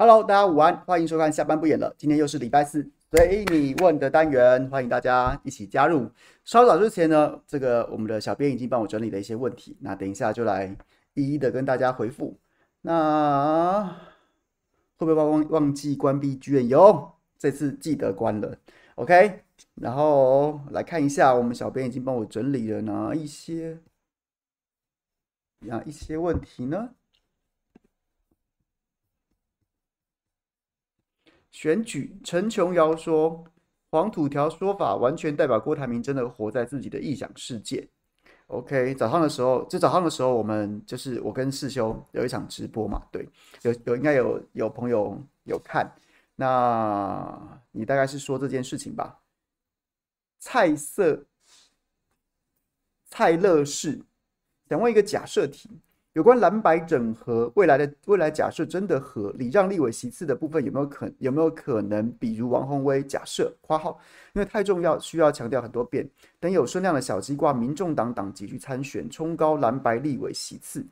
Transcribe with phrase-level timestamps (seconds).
[0.00, 1.92] Hello，大家午安，欢迎收看下班不演了。
[1.98, 6.08] 今天又是礼拜四，随你问的单元，欢迎大家一起加入。
[6.44, 10.72] 稍早之前呢，这个我们的小编已经帮我整理了一些问题，那等一下就来
[11.14, 12.38] 一一的跟大家回复。
[12.82, 13.92] 那
[14.98, 16.68] 会不会忘忘记关闭剧院？
[16.68, 18.56] 有，这次记得关了。
[18.94, 19.42] OK，
[19.74, 23.76] 然后来看一下，我们小编已经帮我整理了哪一些
[25.58, 26.90] 哪一些问题呢？
[31.58, 33.44] 选举，陈琼瑶说
[33.90, 37.84] ：“黄土条说法完全代表郭台铭真的活在自己的臆想世界。”
[38.46, 43.28] OK，早上的时候，就早上的时候，我们就是我跟世修有一场直播嘛，对，
[43.62, 45.92] 有有应该有有朋友有看。
[46.36, 49.18] 那你大概是说这件事情吧？
[50.38, 51.24] 菜色
[53.06, 54.00] 蔡乐士
[54.68, 55.68] 想问一个假设题。
[56.18, 64.00] 有关蓝白整合未来的未来假设真的合理让立委席次的部分有没有可有没有可能，比如王宏威假设括号，
[64.32, 70.84] 因为太重要需要强调很多遍，等有声量的小鸡挂民众党党籍去参选，冲高蓝白立委席次。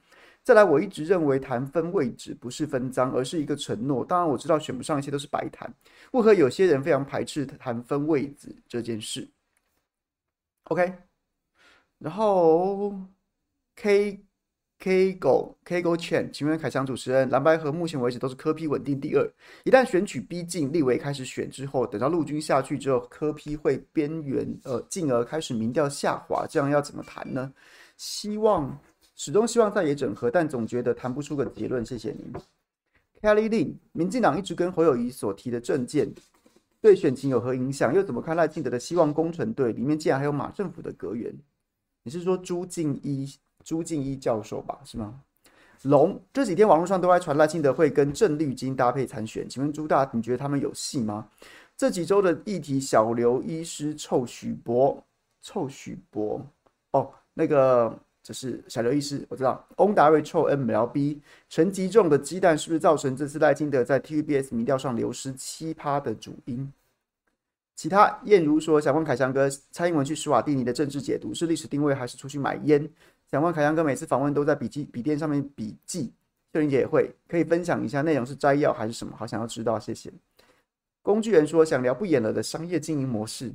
[0.45, 4.05] 再来，我一直认为谈分位置不是分赃，而是一个承诺。
[4.05, 5.69] 当然我知道选不上一些都是白谈，
[6.13, 9.29] 为何有些人非常排斥谈分位置这件事
[10.67, 10.95] ？OK，
[11.99, 12.95] 然后
[13.75, 14.23] K。
[14.79, 19.29] K 狗 K 狗 Chen，请问凯翔主持人，蓝白合目前为止都是柯 P 稳定第二。
[19.65, 27.53] 一旦选举逼近，立委开始选之后，等到陆军下去之后，柯 P 会边缘呃，进而开始民调下滑，这样要怎么谈呢？
[27.97, 28.79] 希望
[29.17, 31.85] 始终希望在野整合，但总觉得谈不出个结论。
[31.85, 32.33] 谢谢您
[33.23, 33.75] ，Kelly Lin。
[33.93, 36.13] 民进党一直跟侯友宜所提的政见
[36.83, 37.95] 对选情有何影响？
[37.95, 41.35] 又怎么看赖清德的希望工程队里面竟然还有马政府的阁员？
[42.03, 43.27] 你是说朱敬一？
[43.67, 45.21] 朱敬一教授吧，是吗？
[45.83, 51.29] 龙这几天网络上都在传赖清德会跟郑丽金搭配参选，请问朱大，你觉得他们有戏吗？
[51.77, 55.05] 这几周的议题，小刘医师臭许博，
[55.43, 56.41] 臭许博
[56.93, 59.63] 哦，那个就是小刘医师，我知道。
[59.77, 61.19] 翁达瑞臭 MLB，
[61.51, 66.73] 陈吉仲的鸡蛋是不是造成这次赖清德在 TVBS 民调上流失七趴的主因？
[67.75, 72.91] 其他燕如说，想问凯翔哥，蔡英文去施瓦蒂尼的政治解读是历史定位还是出去买烟？
[73.31, 76.13] 想问凯翔哥，每次访问都在笔记笔电上面笔记，
[76.53, 79.17] 秀玲姐也会，可以分享一下内容是摘要还是什么？
[79.17, 80.13] 好想要知道，谢谢。
[81.03, 83.53] 工具人说想聊不演了的商业经营模式。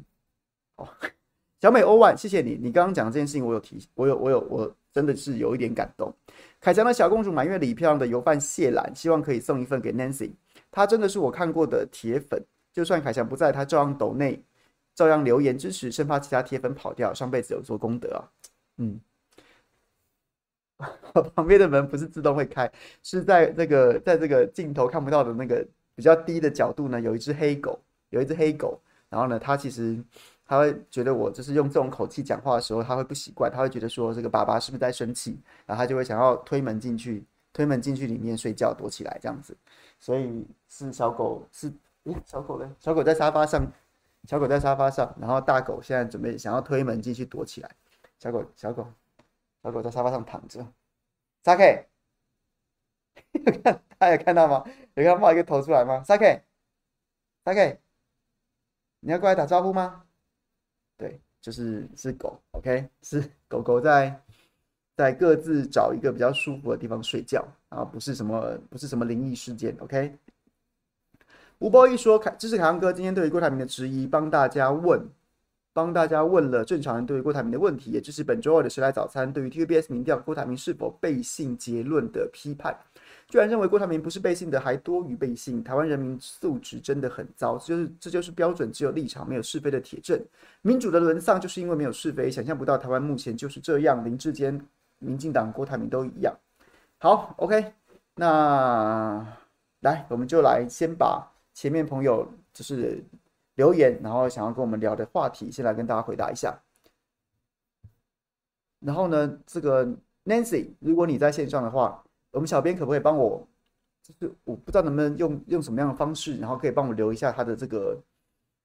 [0.75, 0.87] 哦，
[1.61, 6.13] 小美欧万，谢谢你，你刚刚讲这件事情我有提，我有我有我真的是有一点感动。
[6.59, 10.31] 凯翔的小公主满月礼，漂亮的油饭谢兰，希望可以送一份给 Nancy，
[10.69, 12.43] 她真的是我看过的铁粉，
[12.73, 14.43] 就算凯翔不在，她照样抖内，
[14.93, 18.19] 照样留言支持，生怕其他铁粉跑掉，上辈子有做功德啊，
[18.77, 18.99] 嗯。
[21.35, 22.71] 旁边的门不是自动会开，
[23.03, 25.65] 是在这个在这个镜头看不到的那个
[25.95, 28.79] 比较低的角度呢，有一只黑狗，有一只黑狗。
[29.09, 30.01] 然后呢，他其实
[30.45, 39.53] 他会觉得我就是用这种口气讲话的时候，他会不习惯，他会觉得说这个爸爸是不是在生气，然后他就会想要推门进去，推门进去里面睡觉躲起来这样子。
[39.99, 41.69] 所以是小狗是
[42.05, 43.69] 诶，小狗嘞，小狗在沙发上，
[44.23, 47.69] 小狗在沙发上，然后大狗现在准备想要推门进去躲起来。
[48.17, 48.87] 小狗，小狗。
[49.63, 50.65] 小狗在沙发上躺着，
[51.43, 51.87] 沙 K，
[53.33, 53.61] 有看，
[53.99, 54.63] 大家有看到吗？
[54.95, 56.03] 有看冒一个头出来吗？
[56.03, 56.43] 沙 K，
[57.45, 57.79] 沙 K，
[59.01, 60.03] 你要过来打招呼吗？
[60.97, 64.19] 对，就是是狗，OK，是狗狗在
[64.95, 70.17] 在各自找一个比较舒服的地方睡觉啊，不是什么不是什么灵异事件，OK。
[71.59, 75.07] 吴波一说，凯，支持凯翔哥今天对于郭台铭的质疑，帮大家问。
[75.73, 82.77] 帮大家问了正常人对于郭台铭的问题，也就是本周二的时来早餐对于 TVBS 民调郭台铭是否背信结论的批判，
[83.29, 85.63] 居然认为郭台铭不是背信的，还多于背信。
[85.63, 90.21] 台湾人民素质真的很糟，就是这就是标准只有立场没有是非的铁证。
[90.61, 94.59] 民主的沦丧就是因为没有是非，想象不到台湾目前就是这样，林志坚、
[94.99, 96.35] 民进党、郭台铭都一样。
[96.97, 97.71] 好，OK，
[98.15, 99.25] 那
[99.79, 103.01] 来我们就来先把前面朋友就是。
[103.61, 106.59] 留言，然后想要跟我们聊的话题，先来跟大家回答一下。
[108.79, 109.85] 然后呢，这个
[110.25, 113.47] Nancy，如果你在线上的话，我们小编可不可以帮我？
[114.01, 118.03] 就是我不知道能不能用用什么样的方式，然后可以帮我留一下他的这个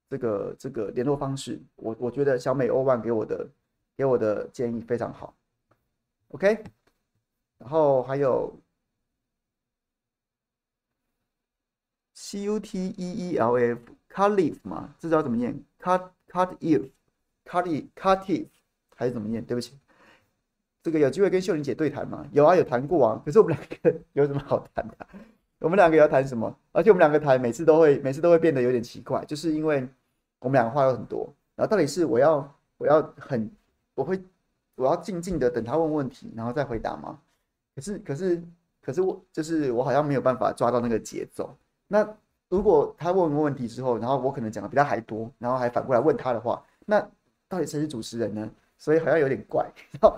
[0.08, 1.60] 这个这个联络方式。
[1.74, 3.46] 我我觉得小美欧万给我的
[3.98, 5.34] 给我的建议非常好。
[6.28, 6.64] OK，
[7.58, 8.58] 然后还有
[12.14, 13.95] C U T E E L F。
[14.16, 18.46] Cut leaf 嘛，这知道怎么念？Cut cut if，cut cut if
[18.94, 19.44] 还是怎么念？
[19.44, 19.78] 对不起，
[20.82, 22.26] 这个有机会跟秀玲姐对谈吗？
[22.32, 23.20] 有啊，有谈过啊。
[23.22, 25.06] 可是我们两个 有什么好谈的？
[25.58, 26.56] 我们两个要谈什么？
[26.72, 29.86] 而且我们两个谈每次都会每次都会变得有点奇怪，就是因为
[30.38, 33.50] 我们两个话有很多，然后到底是我要我要很
[33.94, 34.18] 我会
[34.76, 37.20] 我要静静的等他问问题，然后再回答吗？
[37.74, 38.42] 可是可是
[38.80, 41.54] 可是我就是我好像没有办法抓到那个节奏。
[41.86, 42.16] 那
[42.48, 47.00] 如果他问问问题之后，然后我可能讲的比他还多，然后还反过来问他的话，那
[47.48, 48.50] 到底谁是主持人呢？
[48.78, 49.64] 所以好像有点怪。
[49.92, 50.16] 然后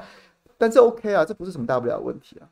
[0.57, 2.49] 但是 OK 啊，这不是什么大不了的问题啊。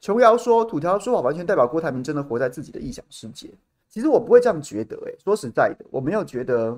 [0.00, 3.48] 琼瑶说：“土条说法完全代表郭台铭真的活在自己的臆想世界。”
[3.88, 6.76] 其实我不会这样觉得、欸，诶，说实在的，我没有觉得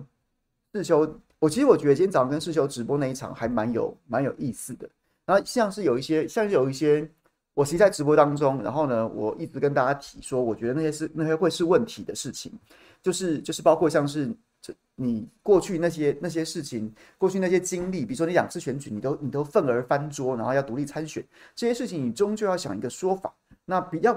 [0.75, 1.19] 世修。
[1.39, 4.87] 我其实我觉得今天早上跟世修直播那一场还蛮有蛮有意思的。
[5.25, 7.11] 然后像是有一些，像是有一些，
[7.55, 12.53] 我其实在直播当中，然后呢，我一直跟大家提说，我觉得那些是那些会是问题的事情，
[13.01, 14.29] 就是就是包括像是
[14.61, 21.25] 这你过去那些那些事情，过去那些经历，比如说你两次选举，你都你都愤而翻桌，然后要独立参选，
[21.55, 23.33] 这些事情你终究要想一个说法。
[23.65, 24.13] 那比较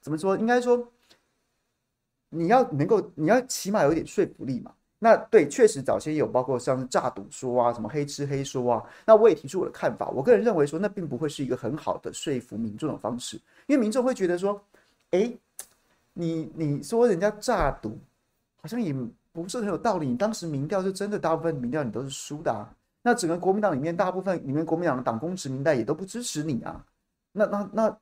[0.00, 0.36] 怎么说？
[0.38, 0.92] 应该说
[2.30, 4.72] 你要能够，你要起码有一点说服力嘛。
[5.00, 8.82] 那对，确实早先有包括像是诈赌说啊，什么黑吃黑说啊。
[9.06, 13.36] 那我也提出我的看法，我个人认为说，那并不会是一个很好的说服民众的方式，
[13.66, 14.60] 因为民众会觉得说，
[15.12, 15.32] 哎，
[16.14, 17.96] 你你说人家诈赌，
[18.60, 18.92] 好像也
[19.32, 20.08] 不是很有道理。
[20.08, 22.68] 你当时民调就真的大部分民调你都是输的啊。
[23.00, 26.84] 那整个国民党里面大部分里面国民党的党工职民代也都不支持你啊。
[27.30, 27.98] 那那那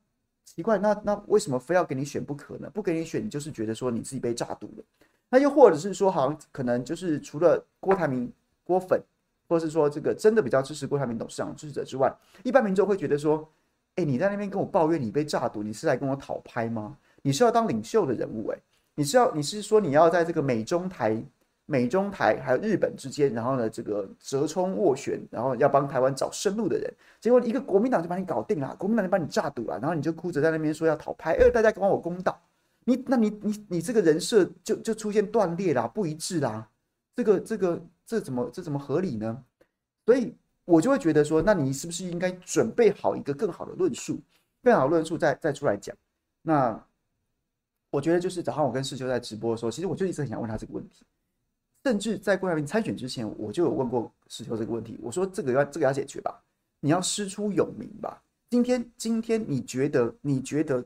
[0.47, 2.71] 奇怪，那那为什么非要给你选不可呢？
[2.73, 4.85] 不给你选，你就是觉得说你自己被诈赌了。
[5.28, 8.32] 那又或者是说，好像可能就是除了郭台铭
[8.64, 9.02] 郭粉，
[9.49, 12.14] 或者是说这个真的比较支持郭台铭董事长支持者之外，
[12.44, 13.49] 一般民众会觉得说，
[13.96, 16.96] 哎，你在那边跟我抱怨你被诈赌，你是来跟我讨拍吗？
[17.23, 18.58] 你是要当领袖的人物哎，
[18.94, 21.20] 你是要你是说你要在这个美中台、
[21.67, 32.40] 美中台还有日本之间，然后呢这个折冲斡旋，然后要帮台湾找生路的人，结果一个国民党就把你搞定了，国民党就把你诈赌了，然后你就哭着在那边说要讨拍，呃，大家还我公道。
[32.88, 36.71] 你那你你你这个人设就就出现断裂啦，不一致啦，
[37.17, 39.44] 这个这个这怎么这怎么合理呢？
[40.05, 40.33] 所以
[40.65, 44.21] 我就会觉得说，那你是不是应该准备好一个更好的论述，
[44.62, 45.97] 更好的论述再再出来讲？
[46.43, 46.81] 那
[47.91, 51.05] 我觉得就是早上我跟世秋在直播的时候，其实我就一直很想问他这个问题，
[51.85, 56.41] 甚至在郭台铭参选之前，我就有问过世秋这个问题，我说这个要这个要解决吧，
[56.79, 58.23] 你要师出有名吧？
[58.49, 60.85] 今天今天你觉得你觉得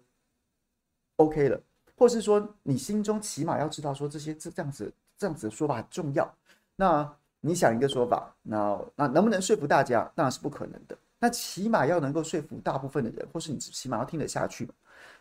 [1.16, 1.62] OK 了？
[2.00, 6.34] 或是说，你心中起码要知道说这些这这样子这样子的说法很重要。
[6.74, 7.06] 那
[7.42, 10.10] 你想一个说法，那那能不能说服大家？
[10.14, 10.96] 当然是不可能的。
[11.18, 14.72] 那起码要能够说服大部分的人，或是你起码要听得下去嘛。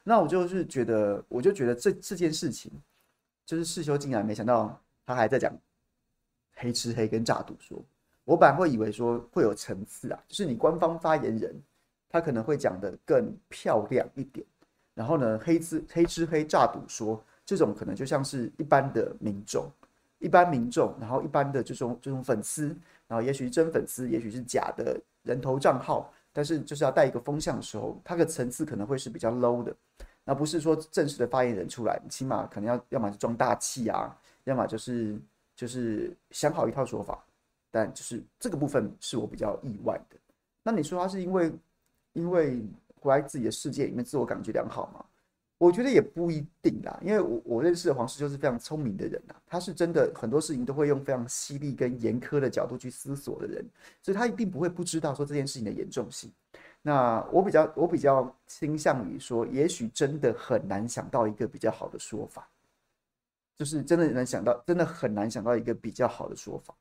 [0.06, 2.72] 那我就是觉得，我就觉得这这件事情，
[3.46, 5.54] 就是世修竟然没想到他还在讲
[6.54, 7.78] 黑吃黑跟诈赌说。
[8.24, 11.62] 我本来会以为说会有层次啊，就是你官方发言人
[12.10, 14.46] 他可能会讲得更漂亮一点。
[15.00, 19.66] 然后呢，黑吃黑吃黑诈赌说这种可能就像是一般的民众，
[20.18, 22.66] 一般民众，然后一般的这种这种粉丝，
[23.08, 29.74] 然后也许是真粉丝，也许是假的人头账号，但是就是要带一个风向的时候，它的层次可能会是比较 low 的，
[30.26, 34.14] 那不是说正式的发言人出来，起码可能要要么是装大气啊，
[34.44, 35.18] 要么就是
[35.56, 37.24] 就是想好一套说法，
[37.72, 40.18] 但就是这个部分是我比较意外的。
[40.62, 41.50] 那你说他是因为
[42.12, 42.62] 因为？
[43.00, 45.06] 活在自己的世界里面，自我感觉良好吗？
[45.58, 53.66] 我觉得也不一定啦，因为我我认识的黄世就是非常聪明的人呐，他是真的很多事情都会用非常犀利跟严苛的角度去思索的人，
[54.02, 56.32] 所以他一定不会不知道说这件事情的严重性。
[56.82, 62.50] 那我比较我比较倾向于说，也许真的很难想到一个比较好的说法，
[63.58, 66.74] 就是真的能想到，真的很难想到一个比较好的说法。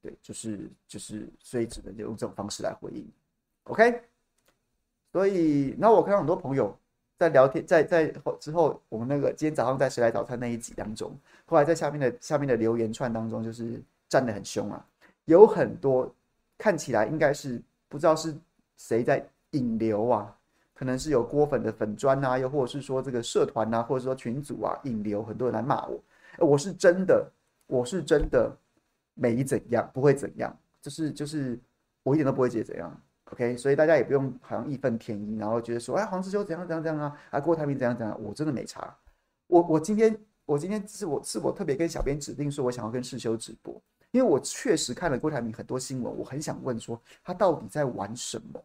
[0.00, 3.06] 对，就是就是，所以只能就用这种方式来回应。
[3.64, 4.02] OK。
[5.12, 6.74] 所以，那我看到很多朋友
[7.18, 8.06] 在聊天，在在
[8.40, 11.14] 之后，我们那个今天早上在谁来早餐那一集当中，
[11.44, 14.82] 后来在下面的下面的留言串当中，就是站得很凶啊，
[15.26, 16.12] 有很多
[16.56, 18.34] 看起来应该是不知道是
[18.78, 20.34] 谁在引流啊，
[20.74, 26.02] 可能是有郭粉的粉砖啊，又或者是说这个社团啊，或者说群组啊引流，很多人来骂我，
[26.38, 27.30] 我是真的，
[27.66, 28.50] 我是真的
[29.12, 31.60] 没怎样，不会怎样，就是就是
[32.02, 33.00] 我一点都不会觉得怎样。
[33.32, 38.94] OK，所以大家也不用好像义愤填膺，然后觉得说，哎，黄世修怎样怎样怎样啊，啊，郭台铭怎样怎样，我真的没差。
[39.46, 48.62] 我我今天我今天是我是我特别跟小编指定说，我想要跟世修直播，因为我确实看了郭台铭很多新闻，我很想问说，他到底在玩什么？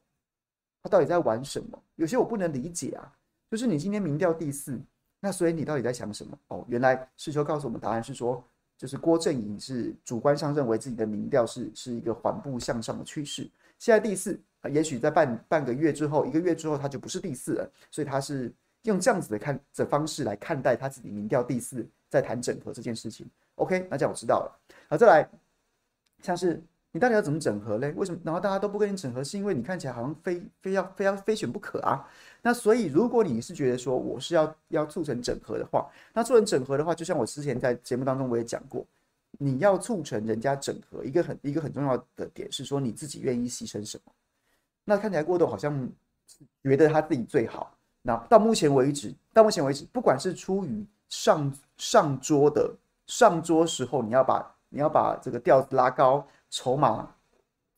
[0.84, 1.82] 他到底在玩什么？
[1.96, 3.10] 有些我不能理解啊。
[3.50, 4.78] 就是你今天民调第四，
[5.22, 6.38] 那所以你到底在想什么？
[6.50, 8.44] 哦，原来世修告诉我们答案是说，
[8.78, 13.50] 就是郭阵营是主观上认为自己的民调是是一个缓步向上的趋势。
[13.80, 14.38] 现在第四。
[14.70, 17.72] 也许在半半个月之后，一个月之后，他就不是第四了。
[17.92, 18.52] 所以他是
[18.84, 23.26] 用这样子的看的方式来看待他自己民调第四，在谈整合这件事情。
[23.56, 24.60] OK，那这样我知道了。
[24.90, 25.30] 好，再来，
[26.22, 27.92] 像是你到底要怎么整合嘞？
[27.98, 28.20] 为什么？
[28.24, 32.08] 然后大家都不跟你整合，是因为你看起来好像非非要非要非选不可啊？
[32.42, 38.86] 那所以，如果你是觉得说我是要要促成整合的话，那促成整合的话，就像我之前在节目当中我也讲过。
[39.40, 44.12] 你要促成人家整合，一个很一个很重要的点是说你自己愿意牺牲什么。
[44.90, 45.90] 那看起来郭董好像
[46.64, 47.76] 觉得他自己最好。
[48.02, 52.74] 那到目前为止，到目前为止，不管是出于上上桌的
[53.06, 57.14] 上桌时候，你要把你要把这个调子拉高，筹码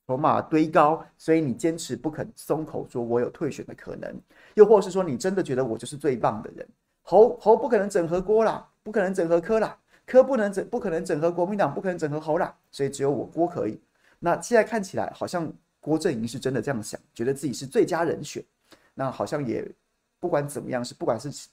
[0.06, 4.16] 筹码堆高，所以你坚持不肯松口说我有退选的可能，
[4.54, 6.68] 又或是说你真的觉得我就是最棒的人，
[7.01, 9.75] 侯侯不可能整合郭啦，不可能整合柯啦。
[10.06, 13.80] 柯不能整，不可能整合国民党，不可能整合侯啦，所以只有我郭可以。
[14.18, 15.48] 那现在看起来好像
[15.80, 18.44] 郭阵营是真的这样想，觉得自己是最佳人选。
[18.94, 19.70] 那好像也
[20.20, 21.48] 不管怎么样，是不管是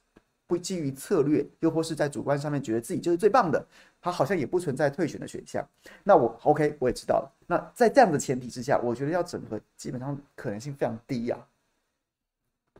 [0.47, 3.64] 不基于策略，又或是在主观上面觉得自己就是最棒的，
[4.00, 5.66] 他好像也不存在退选的选项。
[6.02, 7.33] 那我 OK，我也知道了。
[7.47, 11.42] 那在这样的前提之下，我觉得要整合基本上可能性非常低呀、啊。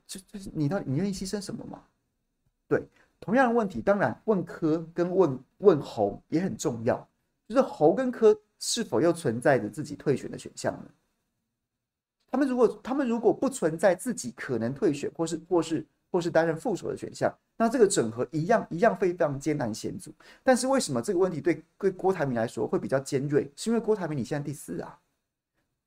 [0.07, 1.83] 就就是你到底你愿意牺牲什么吗？
[2.69, 2.83] 对。
[3.19, 6.97] 同样的问题，当然问科跟问问侯也很重要，
[7.49, 10.91] 就是侯跟科是否又存在着自己退选的选项呢？
[12.31, 20.13] 他们如果他们如果不存在自己可能退选，或是或是或是担任副手的选项，那这个整合一样一样非常艰难险阻。
[20.43, 23.51] 但是为什么这个问题对对郭台铭来说会比较尖锐？
[23.57, 24.99] 是因为郭台铭你现在第四啊，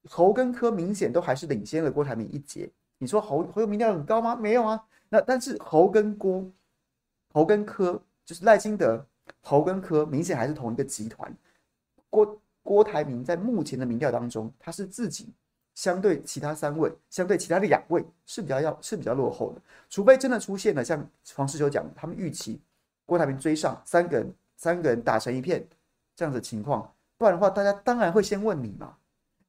[0.05, 2.69] 侯跟柯明显都还是领先了郭台铭一截。
[2.97, 4.35] 你说侯侯友民调很高吗？
[4.35, 4.83] 没有啊。
[5.09, 6.49] 那但是侯跟郭。
[7.31, 9.05] 侯跟柯就是赖清德，
[9.41, 11.31] 侯跟柯明显还是同一个集团。
[12.09, 15.31] 郭郭台铭在目前的民调当中，他是自己
[15.79, 19.61] 相对其他三位，相对其他的两位是比较要是比较落后的。
[19.89, 22.59] 除非真的出现了像黄世修讲，他们预期
[23.05, 25.65] 郭台铭追上三个人，三个人打成一片
[26.17, 28.93] 这样的情况，不然的话，大家当然会先问你嘛。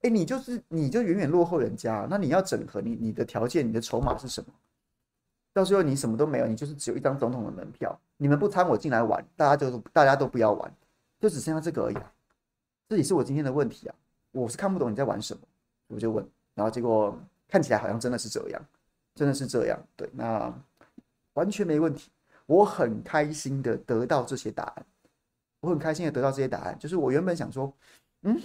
[0.02, 4.52] 哎，你就是你就远远落后人家，那你要整合你你的条件，你的筹码是什么？
[5.52, 8.00] 到时候你什么都没有，你就是只有一张总统的门票。
[8.18, 10.72] 你们不参我进来玩，大家就大家都不要玩，
[11.18, 12.12] 就只剩下这个而已啊。
[12.88, 13.94] 这也是我今天的问题啊，
[14.30, 15.40] 我是看不懂你在玩什么，
[15.90, 17.18] 我就问，然后结果
[17.48, 18.64] 看起来好像真的是这样，
[19.14, 19.78] 真的是这样。
[19.96, 20.52] 对，那
[21.34, 22.10] 完全没问题，
[22.46, 24.86] 我很开心的得到这些答案，
[25.60, 26.78] 我很开心的得到这些答案。
[26.78, 27.72] 就是我原本想说，
[28.22, 28.40] 嗯，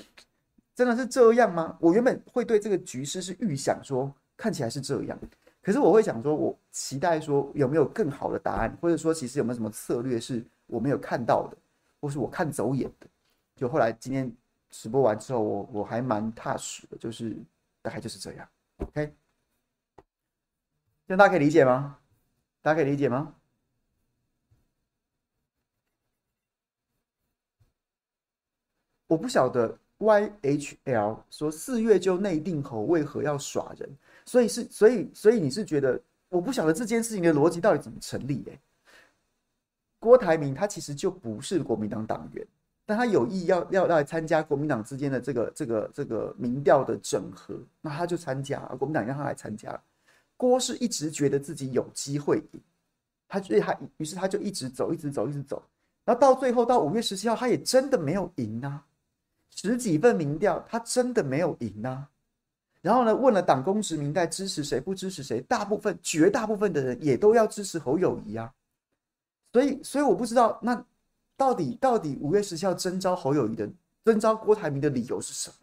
[0.74, 1.78] 真的是这样吗？
[1.80, 5.18] 我原本会对这个局势是预想说，看起来是这样。
[5.62, 11.58] 可是我会想说，我期待说有没有更好的答案，或者说其实有没有什么策略是我没有看到的，
[12.00, 13.08] 或是我看走眼的。
[13.56, 14.32] 就后来今天
[14.78, 17.34] 直播完之后，我我还蛮踏实的，就是
[17.82, 18.48] 大概就是这样。
[18.78, 19.16] OK，
[21.08, 21.98] 这样大家可以理解吗？
[22.62, 23.34] 大家可以理解吗？
[29.08, 33.90] 我不晓得 YHL 说四月就内定后为何要耍人？
[34.26, 38.44] 所以是，所以，所以你是觉得，我不晓得这件事情的逻辑到底怎么成立？
[38.52, 38.60] 哎，
[40.00, 42.46] 郭台铭他其实就不是国民党党员，
[42.86, 49.80] 但他有意要要来参加国民党之间的这个这个这个民调的整合，那他就参加，国民党让他来参加。
[50.38, 52.62] 郭是一直觉得自己有机会赢，
[53.28, 55.64] 他所以他于是他就一直走，一直走，一直走，
[56.04, 58.86] 然后到最后到五月十七号，他也真的没有赢啊，
[59.50, 62.08] 十几份民调他真的没有赢啊。
[62.82, 68.54] 然后呢，问了党公职民代支持谁不支持谁，大部分绝大部分的人也都要支持侯友宜啊。
[69.52, 70.86] 所以，所以我不知道那
[71.38, 73.70] 到底到底五月十七号征召侯友谊的
[74.04, 75.56] 征召郭台铭的理由是什么？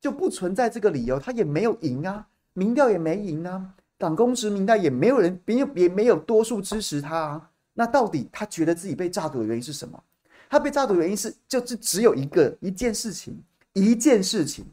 [0.00, 7.50] 就不存在这个理由，他也没有赢啊，民调也没赢啊，党公职民代也没有人，没有也没有多数支持他啊。
[7.74, 10.02] 那到底他觉得自己被炸赌的原因是什么？
[10.48, 14.64] 他被炸赌的原因是就是只有一个一件事情，一件事情，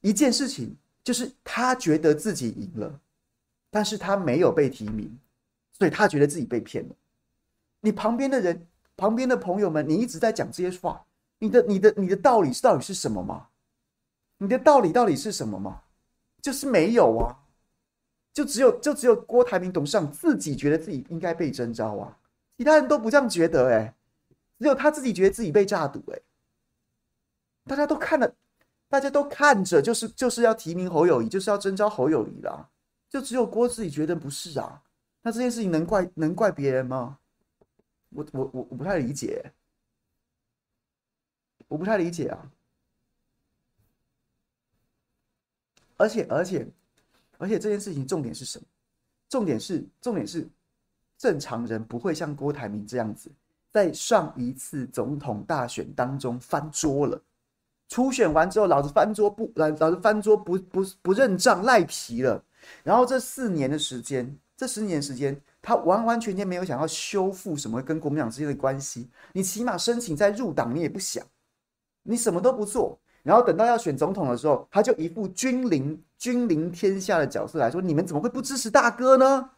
[0.00, 0.76] 一件事情。
[1.04, 3.00] 就是他觉得自己赢了，
[3.72, 5.18] 但是他没有被提名，
[5.76, 6.94] 所以他觉得自己被骗了。
[7.80, 8.64] 你旁边的人、
[8.96, 11.04] 旁边的朋友们，你一直在讲这些话，
[11.38, 13.48] 你的、你的、你的道理是到底是什么吗？
[14.38, 15.82] 你的道理到底是什么吗？
[16.40, 17.38] 就是没有啊，
[18.32, 22.18] 就只有就只有郭台铭董事长自己觉得自己应该被征召啊，
[22.56, 23.94] 其他人都不这样觉得哎、
[24.58, 26.20] 只有他自己觉得自己被诈赌哎，
[27.64, 28.34] 大家都看了。
[28.88, 32.68] 大家都看着，就是就是要提名侯友宜，就是要征召侯友宜啦。
[33.08, 34.82] 就只有郭自己觉得不是啊。
[35.22, 37.16] 那这件事情能怪能怪别人吗？
[38.14, 39.44] 我我我我不太理解，
[41.68, 42.50] 我不太理解啊。
[45.96, 46.66] 而且而且
[47.38, 48.64] 而且这件事情重点是什么？
[49.28, 50.48] 重点是重点是
[51.16, 53.30] 正常人不会像郭台铭这样子，
[53.70, 57.22] 在上一次总统大选当中翻桌了。
[57.88, 62.42] 初选完之后，老子翻桌不，老老子翻桌不不不认账赖皮了。
[62.82, 69.08] 然后这四年的时间，这十年时间，他完完全全没有想要修复什么跟国民党之间的关系。
[69.32, 71.24] 你起码申请再入党，你也不想，
[72.02, 72.98] 你什么都不做。
[73.22, 79.50] 然后等到要选总统的时候，他就一副君临君临天下的角色来说：“你们怎么会不支持大哥呢？”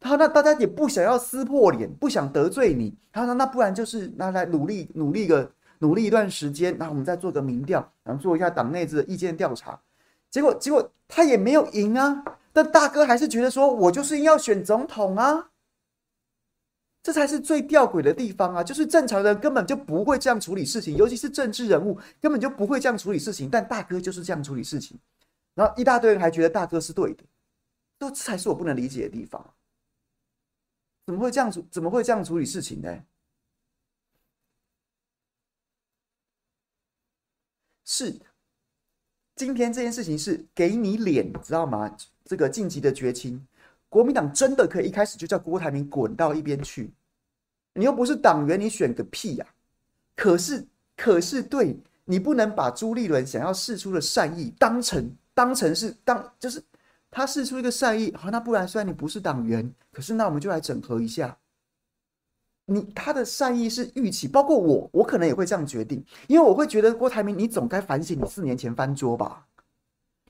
[0.00, 2.96] 他那大家也不想要撕破脸，不想得罪你。
[3.12, 9.80] 他说：“那不然就是那来努力努力个。”努力一段时间，那我们再做个民调，然后做一下党内的意见调查。
[10.28, 12.24] 结果，结果他也没有赢啊。
[12.60, 15.50] 但大哥还是觉得说，我就是要选总统啊。
[17.04, 18.64] 这才是最吊诡的地方啊！
[18.64, 23.48] 就是正常人根本就不会这样处理事情，尤其是政治人物根本就不会这样处理事情。
[23.48, 24.98] 但大哥就是这样处理事情，
[25.54, 27.22] 然后一大堆人还觉得大哥是对的，
[28.00, 29.54] 这才是我不能理解的地方。
[31.06, 31.64] 怎么会这样处？
[31.70, 33.04] 怎么会这样处理事情呢？
[37.84, 38.20] 是，
[39.36, 41.96] 今天这件事情是给你脸，知道吗？
[42.28, 43.42] 这个晋级的绝情，
[43.88, 46.92] 国民党真的可以一开始就叫郭台铭滚到一边去。
[47.72, 49.46] 你又不是党员，你选个屁呀、
[50.14, 56.62] 可是，可是对，你不能把朱立伦想要试出的善意当成当成是当就是
[57.10, 61.34] 他试出一个善意，好，那不然虽然你不是党员，可是那我们就来整合一下。
[62.66, 69.47] 你他的善意是预期，包括我，我可能也会这样决定，因为我会觉得郭台铭，你总该反省你四年前翻桌吧，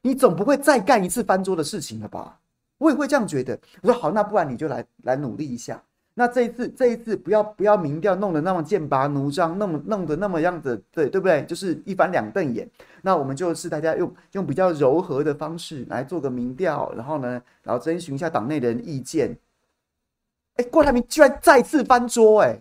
[0.02, 2.38] 你总不会再干一次翻桌的事情了吧？
[2.78, 3.58] 我也会这样觉得。
[3.82, 5.82] 我说好，那不然你就来来努力一下。
[6.14, 11.44] 那这一次，这一次不要不要民调弄得那么剑拔弩张，弄弄得那么样子，对对不对？
[11.44, 12.68] 就是一翻两瞪眼。
[13.02, 19.36] 那我们就是大家用用比较柔和的方式来做个民调，然后呢，然后征询一下党内的人意见。
[20.56, 22.60] 哎，郭台铭居然再次翻桌哎！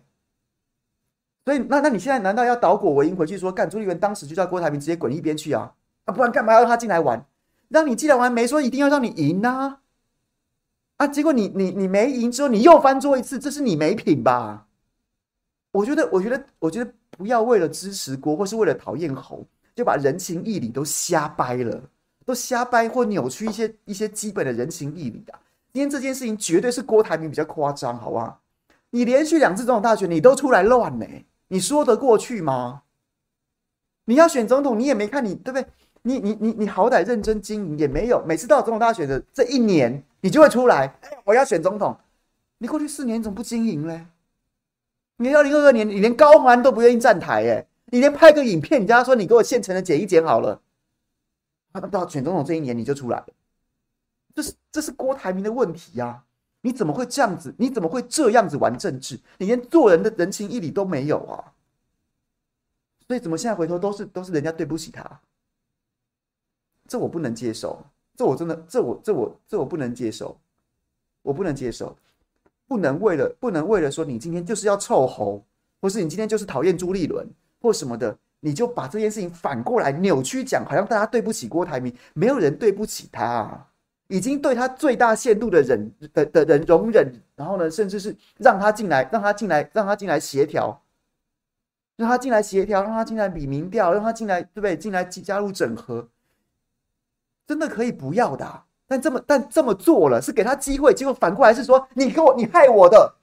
[1.44, 5.74] 所以那那你现在难道要倒果为因回去说，干朱立伦当时就叫郭台铭直接滚一边去啊？
[6.08, 7.24] 啊，不然干嘛要让他进来玩？
[7.68, 9.80] 让你进来玩没说一定要让你赢呐！
[10.96, 14.68] 啊，结果你你你没赢之后你又翻桌一次，这是你没品吧？
[15.72, 21.84] 我觉得我觉得我觉得不要为了支持国或是为了讨厌侯，就把人情义理都瞎掰了，
[22.26, 25.40] 都瞎掰或扭曲一些一些基本的人情义理啊！
[25.74, 28.42] 今天这件事情绝对是郭台铭比较夸张，好不好？
[28.92, 31.06] 你连续两次总统大选，你都出来乱呢，
[31.50, 32.84] 你说得过去吗？
[34.06, 35.68] 你要选总统，你也没看你对不对？
[36.08, 41.98] 你你你你好歹认真经营也没有，每次到总统大选的这一年，你就会出来，哎，我要选总统。
[42.60, 44.06] 你过去四年怎么不经营嘞？
[45.18, 50.62] 你二零二二年，你连高虹都不愿意站台，哎，你连拍个影片，你叫他说你给我现成的剪一剪好了。
[51.92, 53.28] 到选总统这一年，你就出来了。
[54.34, 56.24] 这是这是郭台铭的问题呀！
[56.62, 57.54] 你怎么会这样子？
[57.58, 59.20] 你怎么会这样子玩政治？
[59.38, 61.52] 你连做人的人情义理都没有啊！
[63.08, 65.20] 所以怎么现在回头都是都是人家对不起他？
[66.88, 67.84] 这我不能接受，
[68.16, 70.38] 这我真的这我这我这我不能接受，
[71.22, 71.96] 我不能接受，
[72.68, 75.44] 不能为了不能为了说你今天就是要臭猴，
[75.82, 77.28] 或是你今天就是讨厌朱立伦
[77.60, 83.68] 或什么的，你就把这件事情反过来扭曲讲，好像大家对不起郭台铭，没有人对不起他啊。
[84.10, 90.82] 已经对他最大限度的忍的的人容忍，然后呢，甚至是让他进来，让他进来，让他进来协调，
[91.98, 94.78] 让他进来协调，让他进来比民调，让他进来，对不对？
[94.78, 96.08] 进来加入整合，
[97.48, 103.16] 真的可以不要的，但这么但这么做了，是给他机会，结果反过来是说你给我你害我的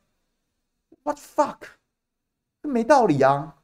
[1.02, 1.58] ，What fuck？
[2.62, 3.58] 没道理啊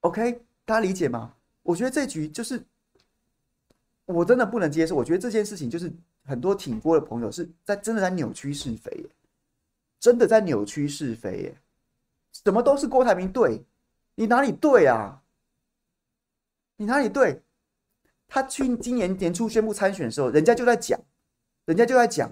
[0.00, 1.34] ！OK，大家理解吗？
[1.62, 2.64] 我觉得这局就是
[4.06, 4.96] 我真的不能接受。
[4.96, 5.92] 我觉得这件事情就是
[6.24, 9.10] 很多挺郭的朋友是在真的在扭曲是非耶，
[10.00, 11.54] 真的在扭曲是非耶。
[12.32, 13.62] 什么都是郭台铭对，
[14.18, 15.22] 你哪里对啊？
[16.76, 17.40] 你哪里对？
[18.26, 20.98] 他去今年年初宣布参选的时候，人家就在讲，
[21.66, 22.28] 人家就在讲，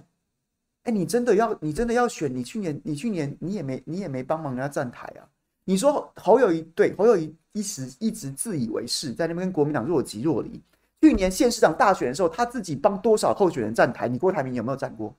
[0.82, 2.34] 哎，你真的要你真的要选？
[2.34, 5.22] 你去年你去年你也没你也没帮忙人家站台啊？
[5.62, 10.60] 你说侯友谊对侯友谊一时一直自以为是，在那边跟国民党若即若离。
[11.00, 14.08] 去年县市长大选的时候，他自己帮多少候选人站台？
[14.08, 15.14] 你郭台铭有没有站过？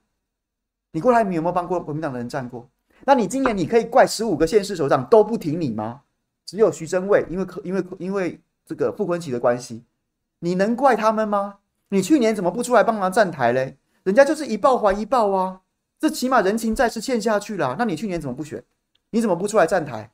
[0.92, 2.68] 你郭台铭有没有帮过国民党的人站过？
[3.06, 6.02] 那你今年你可以怪十五个县市首长都不挺你吗？
[6.48, 9.84] 只有徐榛蔚，因为因为因为这个傅昆萁的关系，
[10.38, 11.58] 你能怪他们吗？
[11.90, 13.76] 你去年怎么不出来帮忙站台嘞？
[14.02, 15.60] 人家就是一报还一报啊，
[15.98, 17.76] 这起码人情债是欠下去了。
[17.78, 18.64] 那你去年怎么不选？
[19.10, 20.10] 你怎么不出来站台？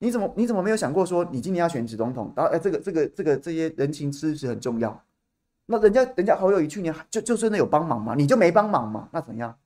[0.00, 5.02] 你怎么你怎么没有想过说你今年要选举总统，然后哎这个这个这个这些人情支持很重要。
[5.64, 8.14] 那人家人家侯友宜去年就就真的有帮忙吗？
[8.14, 9.08] 你就没帮忙吗？
[9.10, 9.58] 那怎样？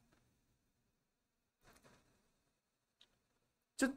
[3.76, 3.88] 就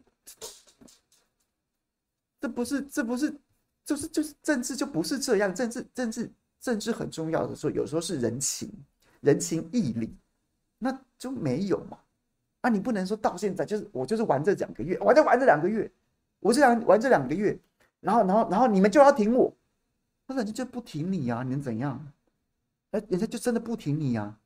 [2.46, 3.36] 这不是这不是
[3.84, 8.72] 就是就是政治就不是这样，政治政治政治很重要的时候，有时候是人情
[9.22, 10.16] 人情义理，
[10.78, 11.98] 那就没有嘛。
[12.62, 15.92] 啊，你不能说到现在就是我就是玩这两个月，我就玩这两个月，
[16.40, 17.58] 我就想玩这两个月，
[18.00, 19.52] 然后然后然后你们就要停我。
[20.28, 22.14] 那人家就不停你啊，你能怎样？
[22.92, 24.40] 哎，人家就真的不停你啊。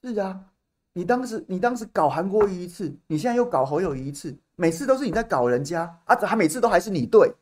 [0.00, 0.52] 是啊，
[0.98, 7.32] 你当时你当时搞韩国瑜一次，你现在又搞侯友宜一次，每次都是你在搞人家啊，还每次都还是你对，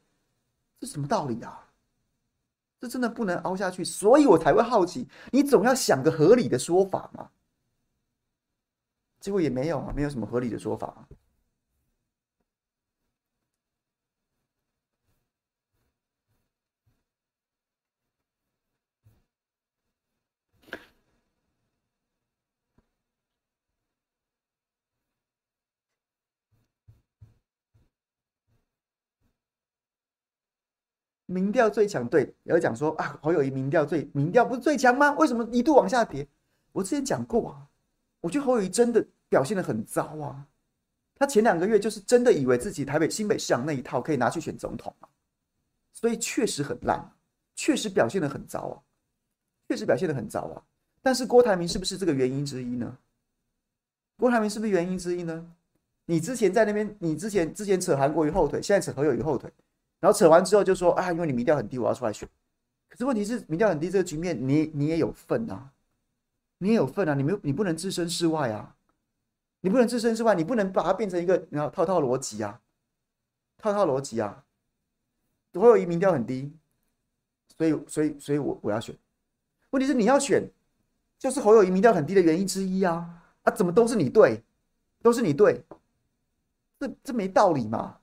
[0.79, 1.67] 这什么道理啊？
[2.79, 7.31] 这真的不能凹下去，所以我才会好奇，你总要想个合理的说法嘛。
[9.21, 11.09] 结果也没有啊，没有什么合理的说法。
[31.37, 35.13] 民调最强，对，有讲说啊，侯友谊民调最，民调不是最强吗？
[35.19, 36.27] 为什么一度往下跌？
[36.73, 37.69] 我之前讲过啊，
[38.23, 40.47] 我觉得侯友谊真的表现得很糟啊。
[41.15, 45.09] 他前两个月就是真的以为自己台北新北市长那一套可以拿去选总统啊，
[45.93, 47.13] 所以确实很烂，
[47.55, 48.77] 确实表现得很糟啊，
[49.69, 50.57] 确实表现得很糟啊。
[51.03, 52.97] 但是郭台铭是不是这个原因之一呢？
[54.17, 55.47] 郭台铭是不是原因之一呢？
[56.07, 59.53] 你之前在那边，你之前之前扯韩国瑜后腿，现在扯侯友谊后腿。
[60.01, 62.29] 然后扯完之后就说啊，因为你民调很低，我要出来选。
[62.89, 65.73] 可是问题是民调很低这个局面，你你也有份啊，
[66.59, 68.77] 你也有份啊，你没有你不能置身事外啊，
[69.61, 72.61] 你不能置身事外，你不能把它变成一个然后套套逻辑啊，
[73.59, 74.45] 套套逻辑啊。
[75.55, 76.53] 侯友谊民调很低，
[77.57, 78.95] 所以所以所以我我要选。
[79.71, 80.47] 问题是你要选，
[81.19, 84.43] 就是侯友谊民调很低的原因之一啊啊，怎么都是你对，
[85.01, 85.65] 都是你对，
[86.79, 87.99] 这这没道理嘛。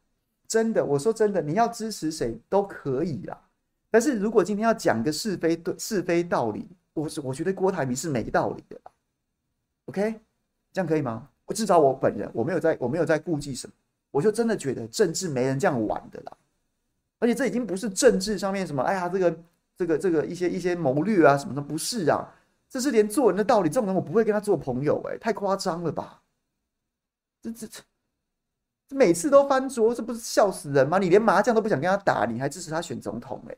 [0.54, 3.42] 真的，我说真的，你要支持谁都可以啦。
[3.90, 8.92] 但是如果今天要讲个是非对是非道理，我是我觉得郭台铭是没道理的啦。
[9.86, 10.20] OK，
[10.72, 11.28] 这样可以吗？
[11.46, 13.74] 我至少我本人我没有在我没有在顾忌什么，
[14.12, 16.38] 我就真的觉得政治没人这样玩的啦。
[17.18, 19.40] 而且这已经不是政治上面什么，哎呀，这个
[19.76, 22.32] 这个这个一些一些谋略啊什么的，不是啊，
[22.70, 26.22] 这是连做人的道理，这种人我不会跟他做朋友，哎，太夸张了吧？
[27.42, 27.82] 这这这。
[28.94, 30.98] 每次都翻桌，这不是笑死人吗？
[31.00, 33.42] 你连麻将都不想跟他打，你还支持他选总统？
[33.50, 33.58] 欸？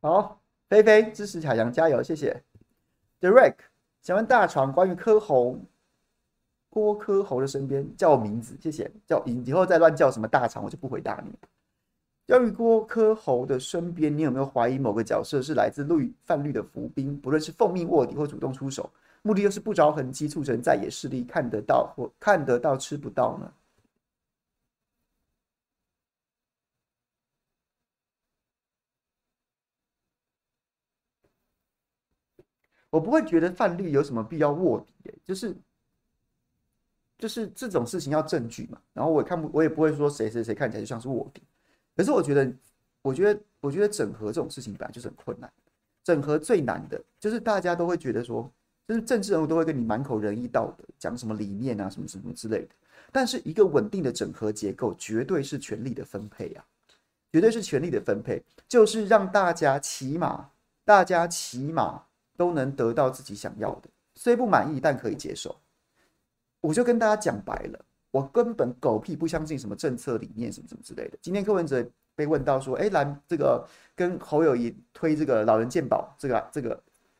[0.00, 2.42] 好，菲菲支持海洋加油，谢谢。
[3.20, 3.58] Direct，
[4.02, 5.58] 想问大肠关于柯侯。
[6.74, 8.90] 郭柯侯的身边叫我名字，谢谢。
[9.06, 11.30] 叫以以后再乱叫什么大肠，我就不回答你。
[12.26, 17.14] 关于郭柯侯的身边，你有没有怀疑某个角色是来自绿泛绿的伏兵？
[17.20, 23.52] 不论是奉命卧底或主动出手，目的又是不着痕迹，促成在野势力看得到或看得到吃不到呢？
[32.88, 35.54] 我不会觉得泛绿有什么必要卧底，欸，就是。
[37.22, 41.40] 就是这种事情要证据嘛，然后我也看不，我也不会说谁谁谁看起来就像是卧底。
[41.96, 42.52] 可是我觉得，
[43.00, 45.48] 我觉得，我觉得整合这种事情本来就是很困难。
[46.02, 48.50] 整合最难的就是大家都会觉得说，
[48.88, 52.70] 就是政治人物都会跟你满口仁义道德，讲什么理念啊，什么什么之类的。
[53.12, 56.64] 但是一个稳定的整合结构，绝对是权力的分配啊，
[57.30, 60.50] 绝对是权力的分配，就是让大家起码，
[60.84, 62.02] 大家起码
[62.36, 65.54] 都能得到自己想要的，虽不满意，但可以接受。
[66.62, 71.18] 我就跟大家讲白了，我根本狗屁不相信什么政策理念什么什么之类的。
[71.20, 76.68] 今天柯文哲被问到说，哎，蓝这个跟侯友谊推这个老人健保，这个这个，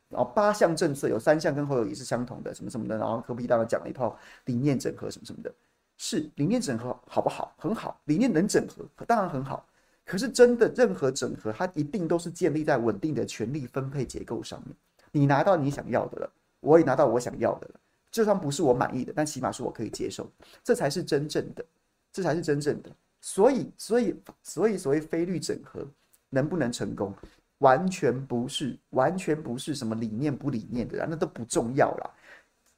[0.07, 2.97] 然后八项政策有三项跟侯友谊是相同的，什么什么的。
[2.97, 5.53] 然后柯 P 当然讲了一套理念整合什么什么的，
[5.97, 7.53] 是理念整合好不好？
[7.57, 9.67] 很好，理念能整合当然很好。
[10.05, 14.75] 可是真的任何整合，它一定都是建立在稳定的权力分配结构上面。
[15.11, 16.29] 你拿到你想要的了，
[16.59, 17.79] 我也拿到我想要的了。
[18.13, 20.31] 就算不是我满意的，但起码是我可以接受，
[20.63, 21.65] 这才是真正的，
[22.11, 22.91] 这才是真正的。
[23.19, 25.83] 所以，所以，所以，所谓非绿整合
[26.29, 27.11] 能不能成功，
[27.57, 32.11] 完全不是，完全不是什么理念不理念的啦，那都不重要啦。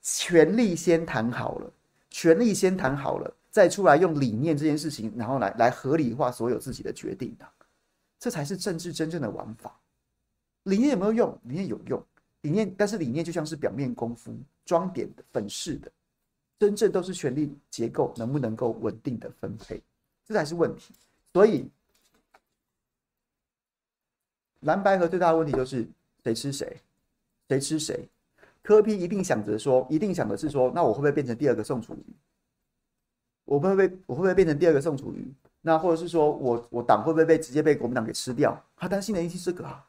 [0.02, 1.70] 权力先谈好了，
[2.10, 7.46] 权力先谈好了，再出来用理念这件事情，然后来来合理化所有自己的决定的，
[8.18, 9.78] 这才是政治真正的玩法。
[10.64, 11.38] 理念有没有用？
[11.44, 12.02] 理念有用，
[12.46, 14.32] 理念，但是理念就像是表面功夫，
[14.66, 15.92] 装点的、粉饰的，
[16.60, 19.82] 真正都是权力结构能不能够稳定的分配，
[20.24, 20.94] 这才是问题。
[21.34, 21.68] 所以，
[24.60, 25.88] 蓝白合最大的问题就是
[26.24, 26.80] 谁吃谁，
[27.50, 28.08] 谁吃谁。
[28.62, 32.14] 柯 P 一定想着说，一定想的是说，那我会不会变成第二个宋楚瑜？
[33.46, 35.34] 我会不会我会不会变成第二个宋楚瑜？
[35.62, 38.64] 那或者是说我我党会不会被直接被国民党给吃掉？
[38.76, 39.84] 他担心的一定是这个啊。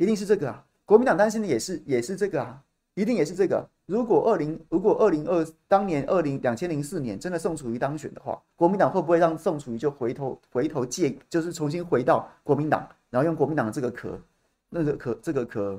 [0.00, 0.64] 一定是这个啊！
[0.88, 2.58] 国民党担心的也是也是这个啊！
[2.94, 3.68] 一定也是这个。
[3.84, 14.18] 如果二零如果二零二当年二零两千零四年真的宋楚瑜当选的话，国民党会不会让宋楚瑜就回头回头借就是重新回到国民党，然后用国民党的这个壳
[14.70, 15.78] 那个壳这个壳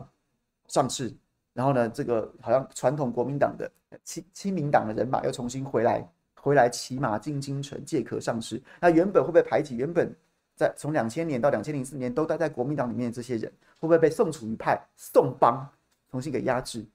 [0.67, 1.11] 上市，
[1.53, 3.71] 然后呢这个好像传统国民党的
[4.03, 10.15] 亲亲民党的人马又重新回来回来骑马进京城借壳上市，那原本会不会排挤原本？
[10.59, 15.65] 在从两千年到两千零四年都待在国民党里面的这些人，会不会被宋楚瑜派宋帮
[16.11, 16.85] 重新给压制？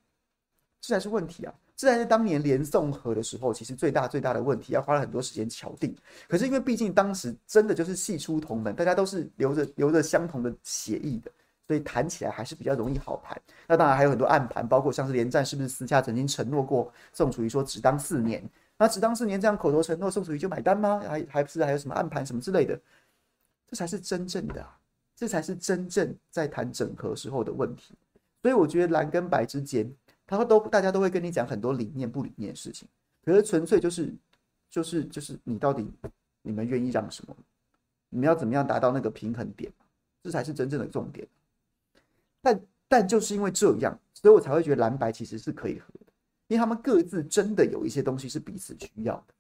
[0.83, 1.55] 这才是问题啊！
[1.75, 5.97] 这才是当年连宋和的时候，其实最大最大的问题，要花了很多时间敲定。
[6.29, 11.31] 可是因为毕竟当时真的就是系出同门，大家都是留着留着相同的血液的，
[11.67, 13.41] 所以谈起来还是比较容易好谈。
[13.67, 18.47] 那当然还有很多暗盘，包括像是连战是不是私下曾经承诺过宋楚瑜说只当四年？
[18.77, 21.01] 那只当四年这样口头承诺，宋楚瑜就买单吗？
[21.09, 22.79] 还还不是还有什么暗盘什么之类的？
[23.67, 24.67] 这才是真正的，
[25.17, 27.95] 这才是真正在谈整合时候的问题。
[28.43, 29.91] 所以我觉得蓝跟白之间，
[30.27, 32.87] 他都大家都会跟你讲很多理念不理念的事情，
[33.25, 34.15] 可是纯粹就是
[34.69, 35.91] 就是就是你到底
[36.43, 37.35] 你们愿意让什么？
[38.11, 39.73] 你们要怎么样达到那个平衡点？
[40.23, 41.27] 这才是真正的重点。
[42.43, 46.13] 但但就是因为这样，所以我才会觉得蓝白其实是可以合的，
[46.49, 49.35] 因为他们各自真的有一些东西是彼此需要的，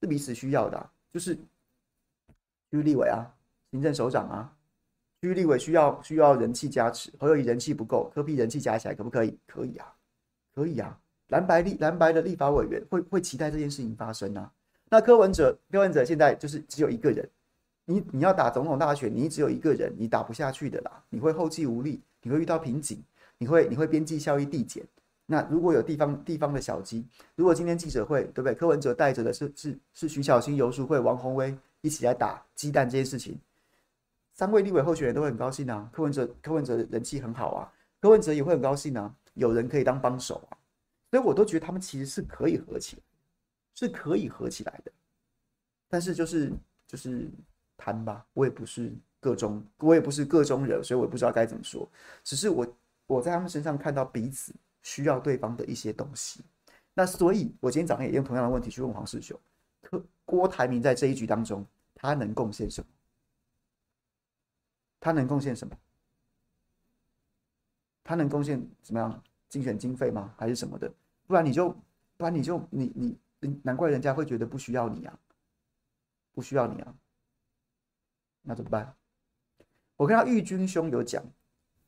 [0.00, 1.38] 是彼此需要的，就是。
[2.70, 3.24] 区域立委啊，
[3.70, 4.52] 行政首长啊，
[5.20, 9.38] 区域立委需要需要人气加持，何友宜人气不够，柯 P 人气加起来可不可以？
[9.46, 9.86] 可以啊，
[10.54, 10.98] 可以啊。
[11.28, 14.50] 蓝白立蓝白的立法委员会会期待这件事情发生啊。
[14.90, 17.28] 那柯文哲柯文哲现在就是只有一个人，
[17.84, 23.02] 你你要打总统大选，你只有一个人，你打不下去的啦，你会后继无力，你会遇到瓶颈，
[23.36, 24.82] 你会你会边际效益递减。
[25.26, 28.54] 那如果有地方地方的小鸡，如果今天记者会对不对？
[28.54, 31.54] 柯文哲带着的是是是徐小新、游淑慧、王宏威。
[31.80, 33.38] 一起来打鸡蛋这件事情，
[34.34, 35.88] 三位立委候选人都会很高兴啊。
[35.92, 40.58] 柯文哲，柯文哲人气很好啊，柯文哲也会很高兴啊，有人可以当帮手啊，
[41.10, 43.02] 所以我都觉得他们其实是可以合起来，
[43.74, 44.92] 是可以合起来的。
[45.88, 46.52] 但是就是
[46.86, 47.30] 就是
[47.76, 51.88] 谈吧，我也不是个中，我也不是个中人，所以我也不知道该怎么说。
[52.24, 56.40] 只是我我在他们身上看到彼此需要对方的一些东西。
[56.92, 59.38] 那所以，我今天早上也用同样的问题去问黄世雄。
[60.28, 61.64] 郭台铭在这一局当中，
[61.94, 62.86] 他能贡献什么？
[65.00, 65.74] 他能贡献什么？
[68.04, 69.24] 他能贡献怎么样？
[69.48, 70.34] 竞选经费吗？
[70.36, 70.92] 还是什么的？
[71.26, 71.70] 不然你就，
[72.18, 72.92] 不然你就，你
[73.40, 75.18] 你，难怪人家会觉得不需要你啊，
[76.34, 76.94] 不需要你啊，
[78.42, 78.94] 那怎么办？
[79.96, 81.24] 我看到玉军兄有讲，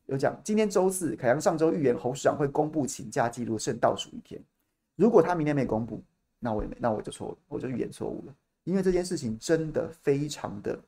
[0.06, 4.42] 有讲，今天周四，凯阳上周预言侯市长会公布请假记录，剩倒数一天，
[4.96, 6.02] 如果他明天没公布。
[6.42, 8.34] 那我也没，那我就错了，我就预言错误了。
[8.64, 10.78] 因为这件事情真的非常的，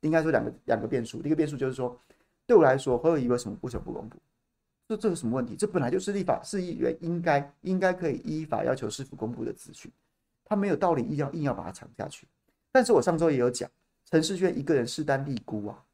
[0.00, 1.20] 应该说两个两个变数。
[1.22, 1.98] 第一个变数就是说，
[2.46, 4.16] 对我来说，侯友宜为什么为什么不公布？
[4.86, 5.54] 这这是什么问题？
[5.54, 9.90] 这本来就是立法市议员应该应该可以依法要求市府公布的资讯，
[10.44, 12.26] 他没有道理硬要硬要把它藏下去。
[12.72, 13.70] 但是我上周也有讲，
[14.04, 15.84] 陈世轩一个人势单力孤啊，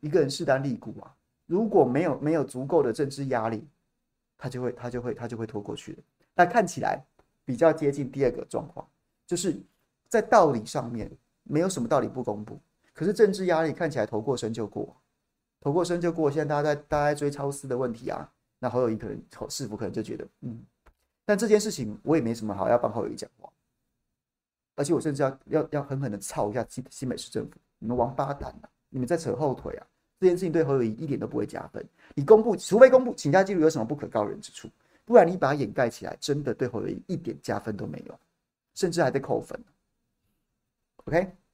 [0.00, 1.14] 一个人势单力孤啊，
[1.46, 3.66] 如果没有没有足够的政治压力，
[4.36, 6.02] 他就会他就会他就会拖过去的。
[6.34, 7.04] 那看起来。
[7.46, 8.86] 比较接近第二个状况，
[9.26, 9.56] 就是
[10.08, 11.10] 在道理上面
[11.44, 12.58] 没有什么道理不公布，
[12.92, 14.94] 可是政治压力看起来头过身就过，
[15.60, 16.28] 头过身就过。
[16.30, 18.28] 现在大家在大家追超司的问题啊，
[18.58, 20.60] 那侯友宜可能市府可能就觉得嗯，
[21.24, 23.48] 但这件事情我也没什么好要帮侯友宜讲话，
[24.74, 29.86] 而且我甚至要要要狠狠的操一下新新北市政府，你们王八蛋啊，你们在扯后腿啊！
[30.18, 34.66] 这件事情对侯友宜一点都不会加分，你公布除非公布请假记录有什么不可告人之处。
[35.06, 38.20] 不然你把它掩盖起来，真的对侯友宜一点加分都没有，
[38.74, 39.58] 甚至还得扣分。
[40.96, 41.45] OK。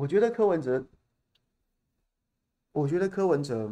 [0.00, 0.82] 我觉得柯文哲，
[2.72, 3.70] 我觉得柯文哲，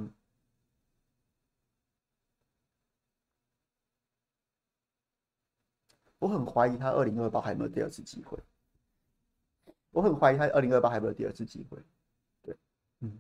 [6.19, 8.39] 我很怀疑他二零二八还有没有第二次机会。
[9.91, 11.83] 我很怀疑他二零二八还有没有第二次机会。
[12.43, 12.55] 对，
[13.01, 13.19] 嗯。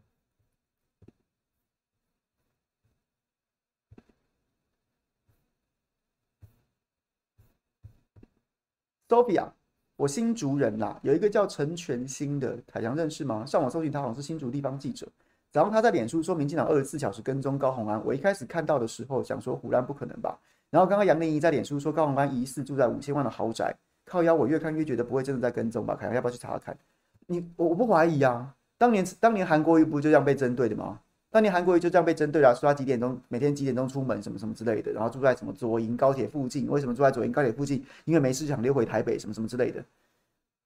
[9.09, 9.55] Sophia，
[9.99, 13.45] 我新竹人啦，有一个叫陈全新的，凯翔认识吗？
[13.45, 15.09] 上网搜寻他，好像是新竹地方记者。
[15.51, 18.01] 然后他在脸书说，民进党二十四小时跟踪高虹安。
[18.07, 20.39] 我一开始看到的时候，想说唬烂不可能吧。
[20.71, 24.33] 然后刚刚杨玲仪在脸书说，高虹安疑似住在五千万的豪宅，靠腰。
[24.33, 25.97] 我越看越觉得不会真的在跟踪吧？
[25.97, 26.79] 凯翔要不要去查查看？
[27.27, 28.55] 你我我不怀疑啊。
[28.79, 31.01] 当年当年韩国瑜不就这样被针对的吗？
[31.39, 36.69] 当年韩国瑜就这样被针对了，说他几点钟每天几点钟出门什么什么之类的，然后住在什么左营高铁附近？
[36.69, 37.85] 为什么住在左营高铁附近？
[38.07, 39.81] 因为没事想溜回台北什么什么之类的。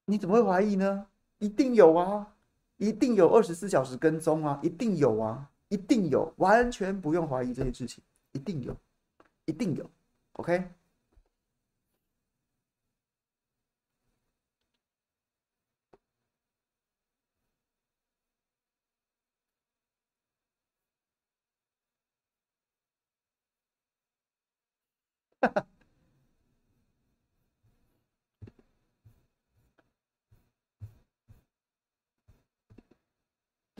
[0.05, 1.05] 你怎么会怀疑呢？
[1.37, 2.27] 一定有啊，
[2.77, 8.75] 一定有二十四小时跟踪啊，一定有啊，一定有，完全不用怀疑这些事情，一定有，
[9.45, 9.87] 一定有。
[10.37, 10.63] OK。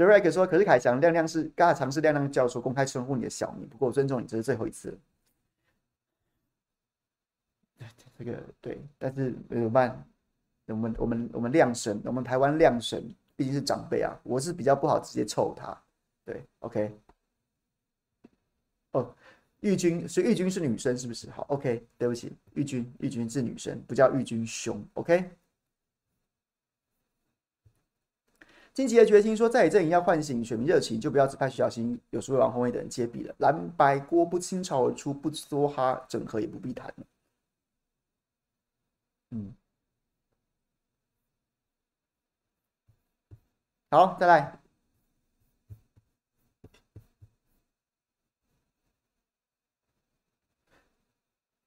[0.03, 4.97] ，Derek 说：“可是凯翔亮亮是刚才尝试亮亮教授公开称呼你的小名，不过我尊重你，这是最后一次。
[8.17, 10.05] ”这个对，但是怎么办？
[10.67, 13.03] 我们我们我们亮神，我们台湾亮神
[13.35, 15.77] 毕竟是长辈啊，我是比较不好直接臭他。
[16.25, 16.91] 对，OK，
[18.91, 19.15] 哦。
[19.59, 21.29] 玉君，所以玉君是女生是不是？
[21.29, 25.31] 好，OK，对不起，玉君，玉君是女生，不叫玉君兄，OK。
[28.73, 33.35] 金吉的决心说，在野阵营要唤醒选民热情，就不要只派徐小新有时候王宏伟等人接笔了。
[33.37, 36.91] 蓝白锅不倾巢而出，不梭哈整合也不必谈。
[39.31, 39.53] 嗯，
[43.91, 44.59] 好，再来。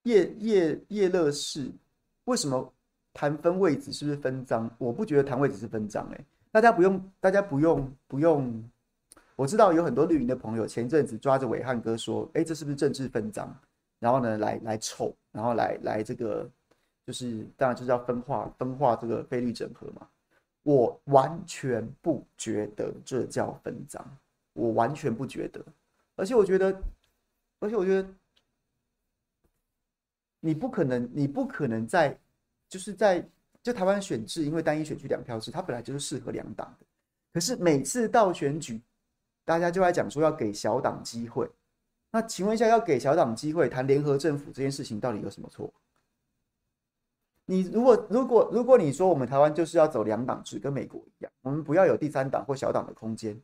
[0.02, 1.68] 叶叶叶乐士，
[2.24, 2.72] 为什么
[3.12, 4.70] 谈分位置是不是分赃？
[4.78, 6.24] 我不觉得谈位置是分赃，哎，
[6.56, 8.64] 大家不用，大家不用，不用。
[9.34, 13.46] 我知道有很多绿营的朋友前阵子抓着伟汉哥说，哎，这是不是政治分赃？
[13.98, 16.50] 然后呢，来来凑，然后来来这个，
[17.04, 20.08] 就是当然就是要分化分化这个非绿整合嘛。
[20.62, 24.02] 我完全不觉得这叫分赃，
[24.54, 25.62] 我完全不觉得，
[26.14, 26.74] 而且我觉得，
[27.60, 28.08] 而且我觉得。
[30.40, 32.18] 你不可能，你不可能在，
[32.66, 33.22] 就是在
[33.66, 36.86] 就台湾选制，因为单一选区两票制，它本来就是适合两党的。
[37.32, 38.80] 可是每次到选举，
[39.44, 41.50] 大家就来讲说要给小党机会。
[42.12, 45.68] 那请问一下，要给小党机会谈联合政府这件事情，到底有什么错？
[47.44, 53.36] 你如果如果如果你说我们台湾就是要走两党制，跟美国一样，我们不要有第三党或小党的空间，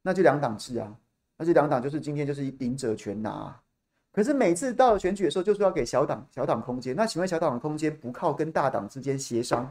[0.00, 0.96] 那就两党制啊，
[1.36, 3.54] 那就两党就是今天就是赢者全拿。
[4.16, 6.96] 可是每次到了选举的时候，就是要给小党小党空间。
[6.96, 9.70] 那请问小党的空间不靠跟大党之间协商、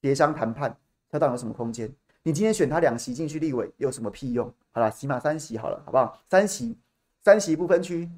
[0.00, 0.76] 协商谈判，
[1.10, 1.92] 小党有什么空间？
[2.22, 4.46] 你今天选他两席进去立委有什么屁用？
[4.70, 6.16] 好了，起码三席好了，好不好？
[6.30, 6.78] 三席，
[7.24, 8.08] 三席不分区，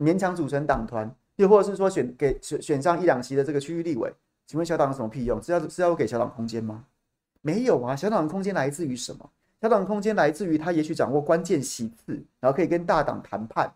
[0.00, 4.12] 勉强组成党团，又或者是说选给选选上一两席的这个区域立委，
[4.48, 5.40] 请问小党有什么屁用？
[5.40, 6.84] 是要是要给小党空间吗？
[7.42, 9.30] 没有啊，小党的空间来自于什么？
[9.60, 13.72] 小党的空间来自于他也许掌握关键席次，然后可以跟大党谈判。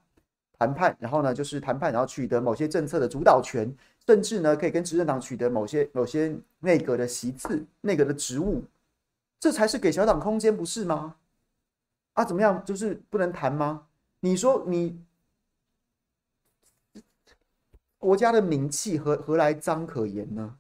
[0.61, 3.75] 谈判，然后呢，就是谈判，然后取得某些政策的主导权，
[4.07, 8.63] 甚至呢，可以跟执政党取得某些某些内阁的席次、内阁的职务，
[9.39, 11.17] 这才是给小党空间，不是吗？
[12.13, 13.87] 啊，怎么样，就是不能谈吗？
[14.21, 15.03] 你说你
[17.97, 20.59] 国家的名气何何来赃可言呢？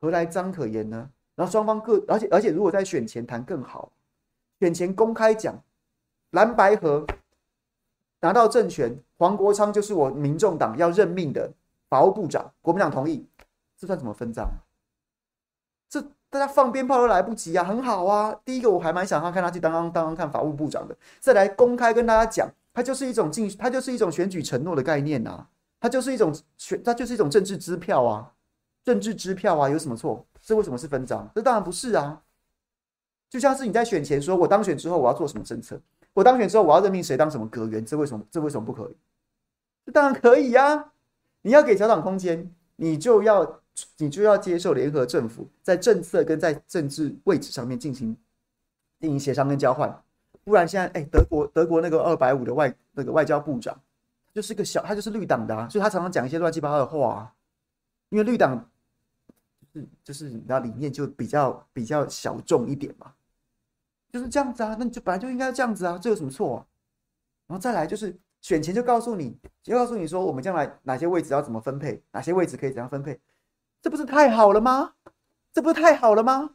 [0.00, 1.08] 何来赃可言呢？
[1.36, 3.92] 然后双方各，而且而且如果在选前谈更好，
[4.58, 5.62] 选前公开讲
[6.30, 7.06] 蓝白合。
[8.22, 11.52] 拿到政权，黄国昌就是我民众党要任命的
[11.90, 13.26] 法务部长，国民党同意，
[13.76, 14.48] 这算什么分赃？
[15.90, 16.00] 这
[16.30, 18.34] 大家放鞭炮都来不及啊，很好啊。
[18.44, 25.46] 第一个我还蛮想他看他去当当当当看法务部长的，再来公开跟大家讲，他就是一种竞，他就是一种选举承诺的概念呐，
[25.80, 28.32] 他就是一种选，他就是一种政治支票啊，
[28.84, 30.24] 政治支票啊，有什么错？
[30.40, 31.28] 这为什么是分赃？
[31.34, 32.21] 这当然不是啊，
[33.32, 35.80] 就像是你在选前说我当选之后我要做什么政策。
[36.12, 37.82] 我当选之后，我要任命谁当什么阁员？
[37.82, 38.22] 这为什么？
[38.30, 38.96] 这为什么不可以？
[39.86, 40.92] 这当然可以呀、啊！
[41.40, 43.62] 你要给小党空间，你就要
[43.96, 48.14] 你就要接受联合政府在政策跟在政治位置上面进行
[49.00, 49.98] 进行协商跟交换。
[50.44, 53.74] 不然现在，哎，德国德国那个二百五的外那个外交部长，
[54.34, 57.32] 就是个小，他就是绿党的啊，所以他常常讲一些乱七八糟的话啊。
[58.10, 58.68] 因为绿党
[59.72, 63.10] 就是就是你知道理念就比较比较小众一点嘛，
[64.12, 66.66] 就是这样子啊，那你就本来就应该这样子啊，这有什么错啊？
[67.46, 73.18] 然后再来就是选前就告诉你，就告诉你说我们将来哪些位置要怎么分配，哪些位置可以怎样分配，
[73.80, 74.92] 这不是太好了吗？
[75.52, 76.50] 这不是太好了吗？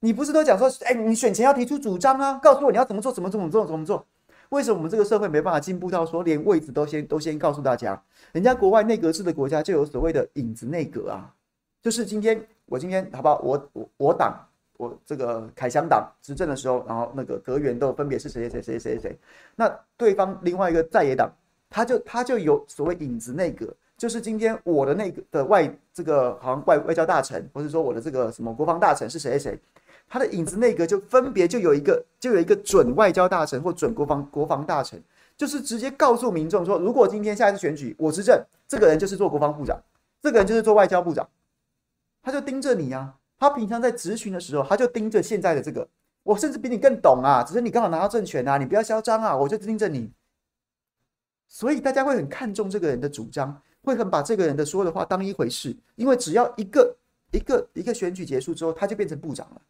[0.00, 4.06] 你不是都讲说，哎，你选前要提出主张啊，告诉我你要怎么做，怎么，怎么做，怎么做？
[4.50, 8.02] 为什么我们这个社会没办法进步到说连位置都先都先告诉大家？
[8.32, 11.34] 人家国外内阁制的国家就有所谓的影子内阁啊，
[11.82, 13.38] 就是今天我今天好不好？
[13.40, 14.47] 我我我党
[14.78, 19.18] 我这个凯翔党执政的时候，然后那个阁员都分别是谁谁谁谁谁谁，
[19.54, 19.68] 那
[19.98, 21.30] 对方另外一个在野党，
[21.68, 23.66] 他就他就有所谓影子内阁。
[23.96, 29.60] 就是今天我的那个的外这个好像外外交大臣，或者说我的这个什么国防大臣是谁谁谁，
[30.08, 35.02] 他的影子内阁就分别就有一个就有一个准外交大臣或准国防国防大臣，
[35.36, 39.76] 就是直接告诉民众说，如果今天下一次选举我执政，这个人就是做国防部长，
[40.22, 41.28] 这个人就是做外交部长，
[42.22, 45.88] 他就盯着你啊，他平常在质询的时候，他就盯着现在的这个，
[46.22, 50.10] 我甚至比你更懂啊，只是你刚好拿到政权啊，你不要嚣张啊，我就盯着你，
[51.46, 53.62] 所以大家会很看重这个人的主张。
[53.80, 56.94] 会很把这个人的说的话当一回事，因为只要一个
[57.30, 59.62] 一个一个选举结束之后，他就变成部长了。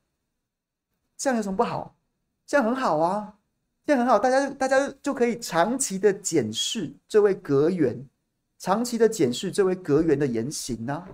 [1.16, 1.94] 这样有什么不好？
[2.44, 3.34] 这样很好啊，
[3.84, 8.04] 这样很好，大家大家就可以长期的检视这位阁员，
[8.58, 11.06] 长期的检视这位阁员的言行呐。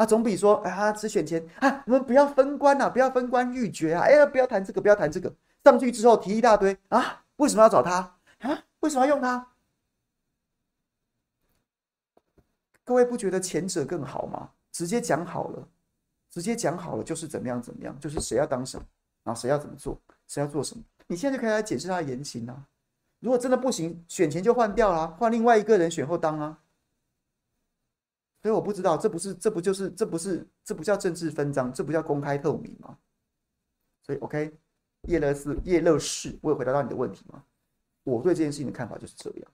[0.00, 5.30] 啊，总比说啊，只选钱啊，我们不要分官啊，不要分官欲绝啊，哎呀，不要谈这个，不要谈这个，
[5.62, 8.64] 上去之后提一大堆啊，为什么要找他啊？
[8.80, 9.46] 为什么要用他？
[12.82, 14.48] 各位不觉得前者更好吗？
[14.72, 15.68] 直接讲好了，
[16.30, 18.86] 直接讲好了就是怎么样怎么样，就是谁要当什么，
[19.22, 20.82] 然后谁要怎么做，谁要做什么。
[21.08, 22.56] 你现在就可以来解释他的言行啊。
[23.18, 26.58] 如果真的不行，选前就换掉了，换另外一个人选后当啊。
[28.42, 32.96] 所以我不知道，这不是，这不就是，这不是，这不叫政治分赃，这不叫公开透明吗？
[34.02, 34.58] 所以，OK，
[35.02, 37.44] 叶乐士，叶乐士，我有回答到你的问题吗？
[38.02, 39.52] 我对这件事情的看法就是这样。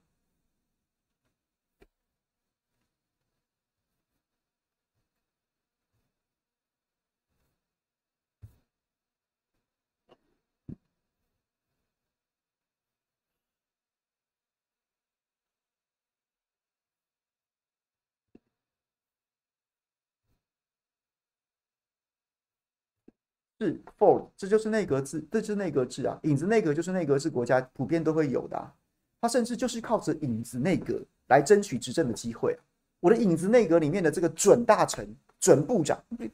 [23.59, 26.19] 是 for，这就是内阁制，这就是内阁制啊。
[26.25, 28.73] 影子内阁就是内阁制国家普遍都会有的啊。
[29.21, 32.61] 他甚至就是靠着影子内阁来争取执政的机会啊。
[33.01, 35.09] 我的影子内阁里面的这个准大臣、
[35.41, 36.29] 准部长，对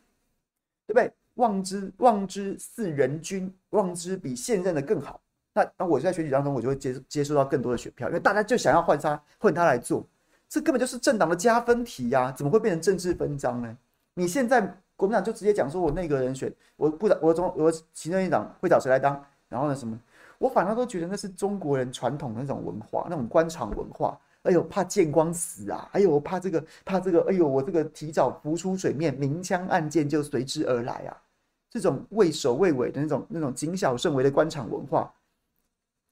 [0.87, 1.13] 不对？
[1.35, 5.21] 望之望之似人君，望之比现任的更好。
[5.55, 10.05] 那那我在选举当中，我就会接接收到更多的选票，因为大家就想要换他换他来做，
[10.49, 13.79] 这根本就是政党的加分题呀，怎么会变成政治分赃呢？
[14.15, 14.77] 你现在。
[15.03, 19.21] 国民党就直接讲说，我内阁人选，我部长，我总，我行政院长会找谁来当？
[19.49, 19.99] 然后呢，什么？
[20.39, 24.17] 我反而都觉得那是中国人传统的那种文化，那种官场文化。
[24.43, 25.89] 哎呦，怕见光死啊！
[25.91, 27.21] 哎呦，我怕这个，怕这个。
[27.29, 31.21] 哎呦，我这个提早浮出水面，明枪暗箭就随之而来啊！
[31.69, 35.13] 这种畏首畏尾的那种、那种谨小慎微的官场文化，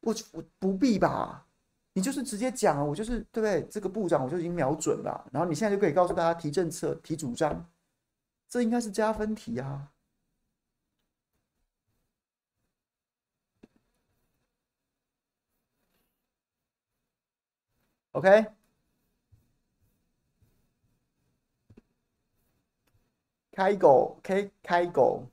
[0.00, 1.46] 我我不必吧？
[1.92, 3.64] 你就是直接讲啊，我就是对不对？
[3.70, 7.64] 这个部长我就已经瞄准了，然后你现在就可以告诉大家提政策、提主张。
[8.50, 9.92] 这应该是加分题啊
[18.12, 18.46] ！OK，
[23.52, 25.30] 开狗，K 开狗。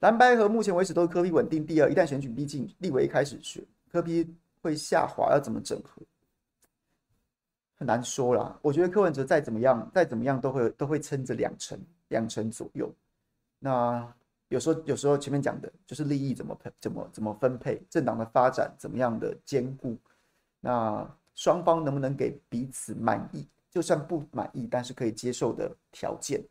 [0.00, 4.34] 蓝白合目前为止都是科 P 稳定第二，一旦选举逼近，立委开始选科 P。
[4.64, 6.00] 会下滑，要怎么整合？
[7.76, 8.58] 很难说啦。
[8.62, 12.90] 我觉得柯文哲再怎么样，再怎么样都会都会撑着两成，两成左右。
[13.58, 14.10] 那
[14.48, 19.96] 有时候有时候前面讲的就是利益怎么配怎么怎么分配，政党的发展怎么样的兼顾，
[20.60, 23.46] 那双方能不能给彼此满意？
[23.70, 26.42] 就算不满意，但是可以接受的条件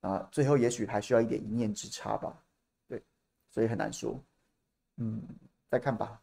[0.00, 2.40] 啊，最后也许还需要一点一念之差吧。
[2.86, 3.02] 对，
[3.50, 4.16] 所以很难说。
[4.98, 5.20] 嗯，
[5.68, 6.22] 再看吧。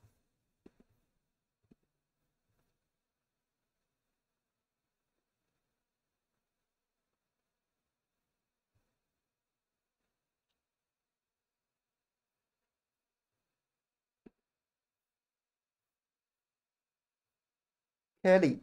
[18.24, 18.60] Kelly，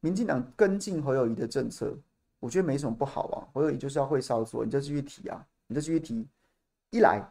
[0.00, 1.96] 民进党跟进侯友谊的政策，
[2.40, 3.46] 我觉得没什么不好啊。
[3.54, 6.26] 侯友谊就是要会操作，你就继续提啊，你就继续提。
[6.90, 7.22] 一来，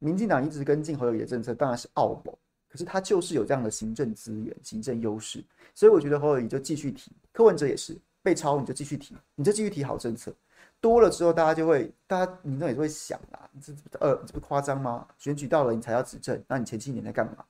[0.00, 2.36] 民进党一直跟进侯友谊的政策，当然是奥谋，
[2.68, 5.44] 可是他就是有这样的行政资源、行政优势，
[5.76, 7.12] 所以我觉得侯友谊就继续提。
[7.32, 10.34] 柯文哲也是被抄，你就继续提，你就继续提好政策。
[10.80, 15.06] 多了之后，大家就会，大家民众也是会想啊，这呃这不夸张吗？
[15.18, 17.44] 选举到了，你才要执政，那你前七年在干嘛？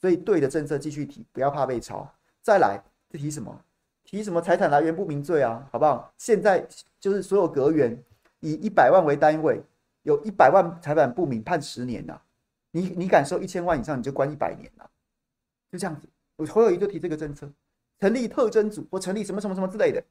[0.00, 2.12] 所以对的政策继续提，不要怕被抄。
[2.42, 3.64] 再来，这提什么？
[4.04, 5.68] 提什么财产来源不明罪啊？
[5.70, 6.12] 好不好？
[6.16, 6.66] 现在
[6.98, 8.02] 就是所有阁员
[8.40, 9.62] 以一百万为单位，
[10.02, 12.18] 有一百万财产不明判十年呐、
[12.70, 14.88] 你你敢收一千万以上，你就关一百年呐、
[15.70, 17.46] 就这样子，我侯友谊就提这个政策，
[18.00, 20.02] 成立特侦组或成立什么什么什么之类的。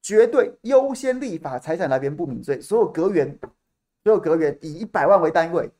[0.00, 3.38] 绝对优先立法财产来源不明罪，所有阁员，
[4.02, 5.70] 所有阁员以一百万为单位，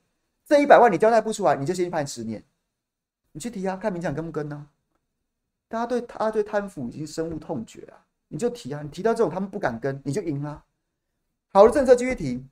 [0.46, 2.40] 这一百万你交代不出来，你就先判十年。
[3.32, 4.68] 你去提啊，看民进党跟不跟呢？
[5.72, 7.96] 大家对他对贪腐已经深恶痛绝啊，
[8.28, 10.62] 你就提啊，你提到这种他们不敢跟，你就赢了。
[11.50, 12.46] 好的政策继续提，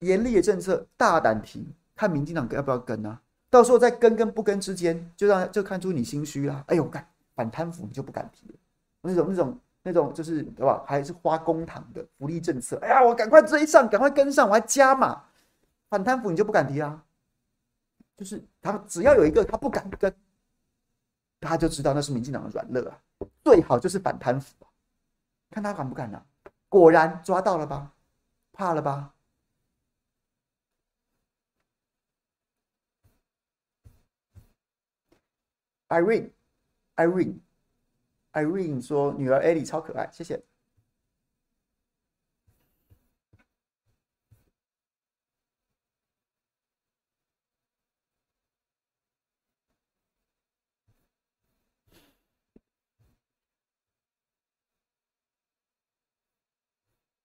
[0.00, 3.20] 严厉的政策大胆提，看民进党要不要跟啊？
[3.48, 6.64] 到时候在跟跟不跟之间，就让就看出你心虚了。
[6.66, 8.54] 哎呦，干反贪腐你就不敢提了，
[9.02, 9.56] 那种那种。
[9.82, 10.84] 那种就是对吧？
[10.86, 12.76] 还是花公帑的福利政策。
[12.82, 15.24] 哎呀，我赶快追上，赶快跟上，我还加码。
[15.88, 17.02] 反贪腐你就不敢提啊？
[18.14, 20.14] 就是他只要有一个他不敢跟，
[21.40, 23.02] 他就知道那是民进党的软肋啊。
[23.42, 24.54] 最好就是反贪腐，
[25.50, 26.24] 看他敢不敢啊？
[26.68, 27.92] 果然抓到了吧？
[28.52, 29.14] 怕了吧
[35.88, 37.40] ？Irene，Irene。
[38.32, 40.40] Irene 说：“女儿艾莉超可爱，谢谢。”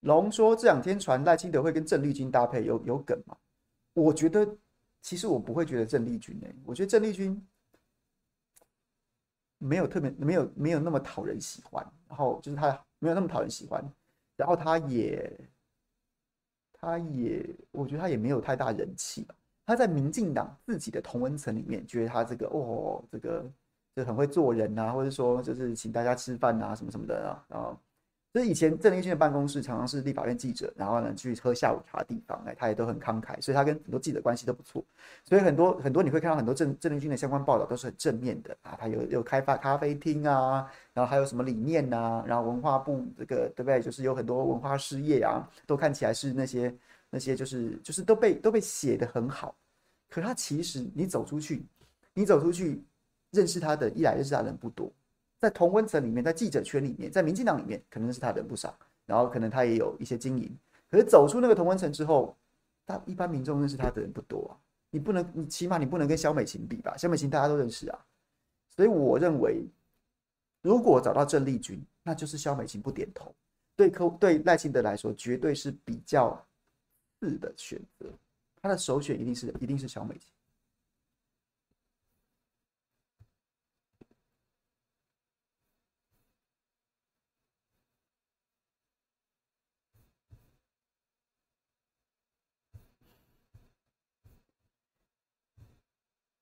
[0.06, 3.36] 龙说：“这两天传赖清德会跟郑丽君搭配，有有梗吗？”
[3.93, 4.47] 我觉得，
[5.01, 7.39] 其实我不会觉得郑丽君诶，我觉得郑丽君。
[9.58, 13.84] 没有特别没有没有那么讨人喜欢，然后就是他没有那么讨人喜欢，
[14.36, 15.49] 然后他也
[16.74, 19.26] 他也我觉得他也没有太大人气。
[19.66, 23.49] 他在民进党自己的同温层里面，觉得他这个哦这个
[23.95, 27.76] 就很会做人啊，或者说就是请大家吃饭啊什么什么的啊，然后。
[28.36, 34.84] 所以以前郑林俊的办公室常常是立法院记者，然后呢去喝下午茶的地方，哎，他也都很慷慨，所以他跟很多记者关系都不错。
[35.24, 43.82] 所以很多很多你会看到很多郑郑林俊的相关报道都是很正面的啊，他有有开发咖啡厅啊，然后还有什么理念啊，然后文化部这个对不对？
[43.82, 46.76] 就是有很多文化事业啊，都看起来是那些
[47.10, 49.56] 那些就是就是都被都被写得很好。
[50.10, 51.66] 可他其实你走出去，
[52.14, 52.84] 你走出去
[53.32, 54.92] 认识他的，一来认识他的人不多。
[55.40, 60.58] 在同温层里面，在记者圈里面，在民进党里面，可能是他人不少，然后可能他也有一些经营。
[60.90, 62.36] 可是走出那个同温层之后，
[62.86, 64.58] 他一般民众认识他的人不多啊。
[64.90, 66.96] 你不能，你起码你不能跟萧美琴比吧？
[66.96, 68.06] 萧美琴大家都认识啊。
[68.70, 69.66] 所以我认为，
[70.62, 73.36] 如果找到郑丽君，那就是萧美琴不点头。
[73.76, 76.42] 对柯对赖清德来说，绝对是比较
[77.20, 78.08] 次的选择。
[78.62, 80.32] 他的首选一定是一定是萧美琴。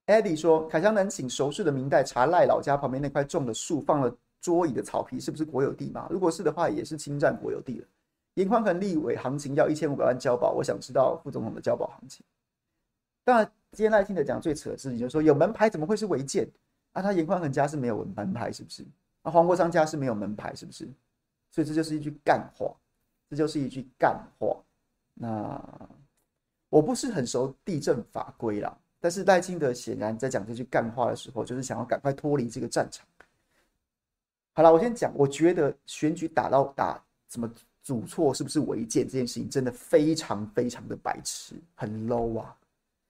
[0.05, 6.07] Eddie 说：“凯翔能请熟识的民代查赖老家旁边那块种的树放了桌椅的草皮是不是国有地吗？
[6.09, 7.87] 如果是的话，也是侵占国有地了。”
[8.35, 12.25] 颜宽恒立委行情要一千五百万交保，我想知道副总统的交保行情。
[13.23, 16.49] 当然，今天赖清德讲最扯的事情就是说有门牌怎么会是违建？
[16.93, 18.83] 啊，他严宽恒家是没有门牌是不是？
[19.21, 20.89] 啊，黄国昌家是没有门牌是不是？
[21.51, 22.75] 所以这就是一句干话，
[23.29, 24.57] 这就是一句干话。
[25.13, 25.61] 那
[26.69, 28.75] 我不是很熟地政法规啦。
[29.03, 33.05] 但是赖清德显然在讲这句干话的时候，就是想要赶快脱离这个战场。
[34.53, 42.55] 好了，我先讲，我觉得选举打到打什么组错是不是违建这件事情，真的非常非常的白痴，很 low 啊。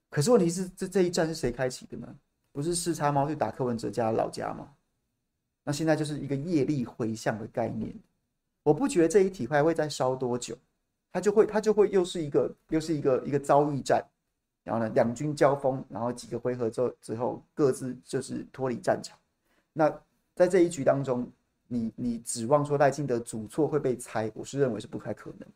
[0.09, 2.07] 可是问题是，这这一战是谁开启的呢？
[2.51, 4.67] 不是四叉猫去打柯文哲家老家吗？
[5.63, 7.93] 那现在就是一个业力回向的概念。
[8.63, 10.57] 我不觉得这一体块会再烧多久，
[11.11, 14.03] 它就会它就会又是一个又是一个一个遭遇战。
[14.63, 19.17] 然后呢，两军交锋，然后几个回合之后，之后各自就是脱离战场。
[19.73, 19.93] 那
[20.35, 21.29] 在这一局当中，
[21.67, 25.47] 你你指望说赖清德主错会被猜，我是认为是不太可能。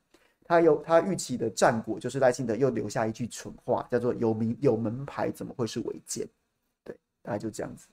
[0.45, 6.28] 他有他预期的战果，就是赖清德又留下一句蠢话，叫做“有名有门牌怎么会是违建？”
[6.86, 7.88] 对，大概就这样子。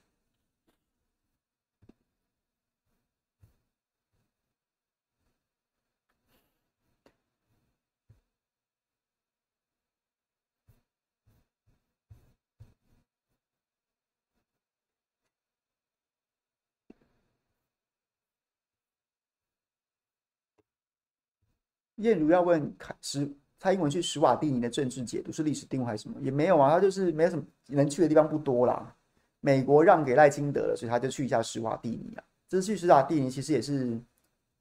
[21.97, 26.19] 燕如要问史蔡英文去史瓦蒂尼的政治解读是历史定位还是什么？
[26.21, 28.93] 也没有啊，他就是没有什么能去的地方不多啦。
[29.39, 32.23] 美国让给赖清德了，所以他就去一下史瓦蒂尼啊。
[32.47, 33.99] 这次去史瓦蒂尼其实也是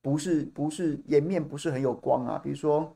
[0.01, 2.39] 不是不是颜面不是很有光啊。
[2.39, 2.95] 比如说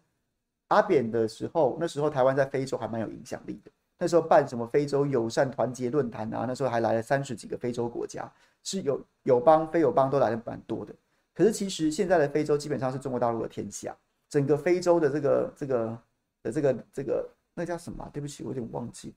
[0.69, 3.71] 阿扁的时候，那时候台湾在非洲还蛮有影响力的。
[3.99, 8.31] 那时候办什么非洲友善团结论坛啊，那时候还来了三十几个非洲国家，
[8.63, 10.95] 是有友邦非友邦都来的蛮多的。
[11.35, 13.97] 可是其实现在的非洲基本上是中国大陆的天下，
[14.29, 16.03] 整个非洲的这个这个
[16.43, 18.09] 的这个这个那叫什么？
[18.13, 19.15] 对不起，我有点忘记。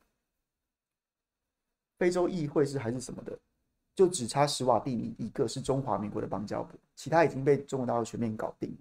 [1.97, 3.37] 非洲议会是还是什么的，
[3.95, 8.75] 就只差史瓦蒂尼一个是中华民国的邦交国，其他已经被中国大陆全面搞定。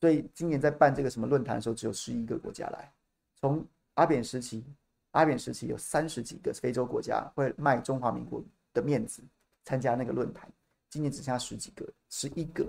[0.00, 2.92] 所以今年在办这个什么论坛的时候，只有十一个国家来，
[3.40, 4.64] 从阿扁时期。
[5.12, 9.22] 阿扁时期有三十几个非洲国家会卖中华民国的面子
[9.62, 10.50] 参加那个论坛，
[10.90, 12.68] 今年只剩下十几个，十一个，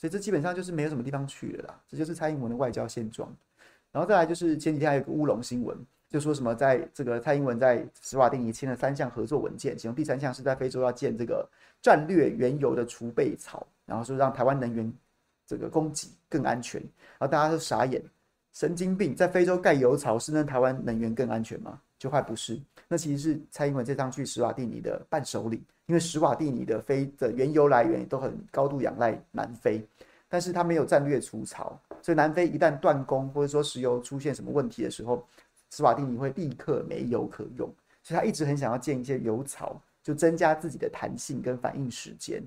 [0.00, 1.78] 所以这基本上就是没有什么地方去了啦。
[1.86, 3.30] 这就是蔡英文的外交现状。
[3.92, 5.76] 然后再来就是前几天还有个乌龙新闻，
[6.08, 11.46] 就说什么在这个蔡英文在史瓦帝尼签了三项合作文件，其中第三项是在非洲要建这个
[11.82, 14.90] 战略原油的储备槽，然后说让台湾能源
[15.46, 16.80] 这个供给更安全，
[17.18, 18.02] 然后大家都傻眼。
[18.52, 21.78] 神经病，在非洲盖油槽是让台湾能源更安全吗？
[22.00, 22.60] 就快不是。
[22.88, 29.86] 那其实是蔡英文这趟去史瓦蒂尼的伴手礼，因为史瓦蒂尼的非的原油来源都很高度仰赖南非，
[30.28, 35.24] 但是他没有战略储槽，所以南非一旦断供或者说石油出现什么问题的时候，
[35.70, 37.72] 史瓦蒂尼会立刻没油可用，
[38.02, 42.42] 所以他一直很想要建一些油槽，就增加自己的弹性跟反应时间。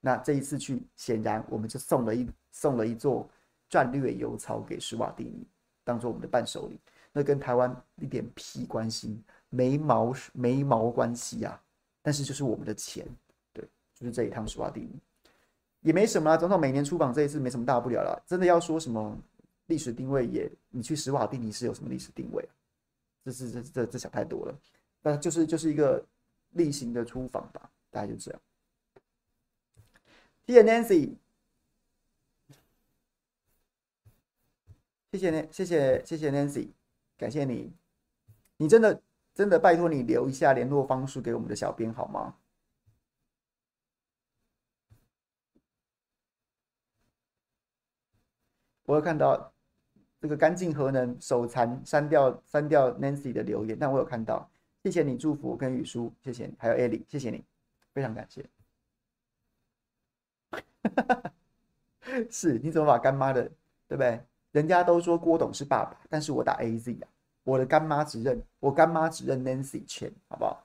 [0.00, 3.28] 那这一次去，显然我们就送了一送了一座。
[3.72, 5.46] 战略油槽给史瓦蒂尼
[5.82, 6.78] 当做我们的伴手礼，
[7.12, 11.62] 那跟台湾一点屁关系，没毛没毛关系呀、啊。
[12.02, 13.06] 但是就是我们的钱，
[13.52, 14.98] 对，就是这一趟史瓦蒂尼
[15.82, 16.36] 也没什么啊。
[16.36, 18.22] 总统每年出访这一次没什么大不了了。
[18.26, 19.16] 真的要说什么
[19.66, 22.52] 历史定位也，你去史瓦蒂尼是有什么历史定位啊？
[23.24, 24.58] 这是这这这想太多了。
[25.02, 26.04] 那就是就是一个
[26.50, 28.40] 例行的出访吧，大概就这样。
[30.46, 31.14] 谢谢 Nancy。
[35.12, 36.68] 谢谢，谢谢谢谢 Nancy，
[37.22, 37.72] 感谢你，
[38.56, 39.00] 你真的
[39.32, 42.34] 真的拜托你留一下联络方式给我们的小编好吗？
[48.86, 49.54] 我有看到
[50.20, 54.50] 这个干净核能手残删掉删掉 Nancy 的留言，但我有看到，
[54.82, 57.44] 谢谢你祝福跟雨叔，谢谢你，还有 Ellie，谢谢你，
[57.94, 58.44] 非常感谢。
[62.28, 63.44] 是，你怎么把干妈的，
[63.86, 64.20] 对不对？
[64.50, 67.08] 人家都说郭董是爸爸，但是我打 AZ 啊，
[67.44, 70.64] 我的干妈只认我干妈只认 Nancy 签，好不好？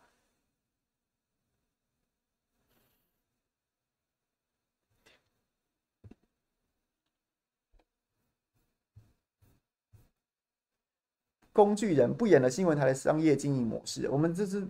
[11.51, 14.67] 工具人不演了新闻台的商业经营模式，我们这是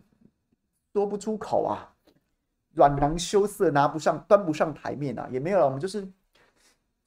[0.94, 1.94] 说不出口啊，
[2.74, 6.08] 软囊羞涩，拿不上端不上台面啊，也没有了，我们就是。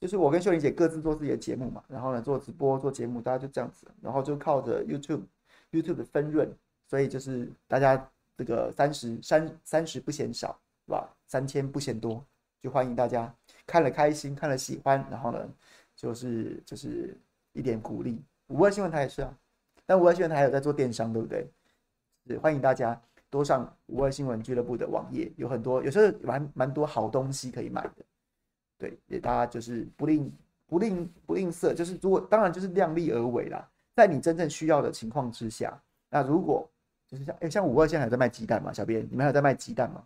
[0.01, 5.21] 就是我跟秀玲姐各自做自己的节目嘛，然后呢做直播做节目，大家就这样子，然后就靠着 YouTube
[5.71, 6.51] YouTube 的分润，
[6.87, 11.07] 所以就是大家这个三十三三十不嫌少，是吧？
[11.27, 12.25] 三千不嫌多，
[12.63, 13.31] 就欢迎大家
[13.67, 15.47] 看了开心，看了喜欢，然后呢
[15.95, 17.15] 就是就是
[17.53, 18.19] 一点鼓励。
[18.47, 19.31] 五二新闻台也是啊，
[19.85, 21.47] 但五二新闻台还有在做电商，对不对？
[22.25, 22.99] 是欢迎大家
[23.29, 28.03] 多上五二新闻俱乐部的网页，有很多有时候蛮蛮多好东西可以买的。
[28.81, 30.33] 对，也大家就是不吝
[30.65, 35.79] 不吝不吝啬，就是如果当然就是量力而为啦，在你真正需要的情况之下，
[36.09, 36.67] 那如果
[37.07, 38.73] 就是像哎像五二现在还在卖鸡蛋吗？
[38.73, 40.03] 小编，你们还有在卖鸡蛋吗？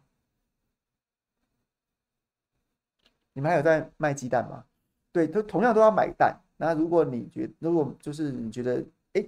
[3.31, 4.65] 你们还有在卖鸡蛋吗？
[5.13, 6.37] 对，都同样都要买蛋。
[6.57, 9.25] 那如果你觉得如果就是你觉得哎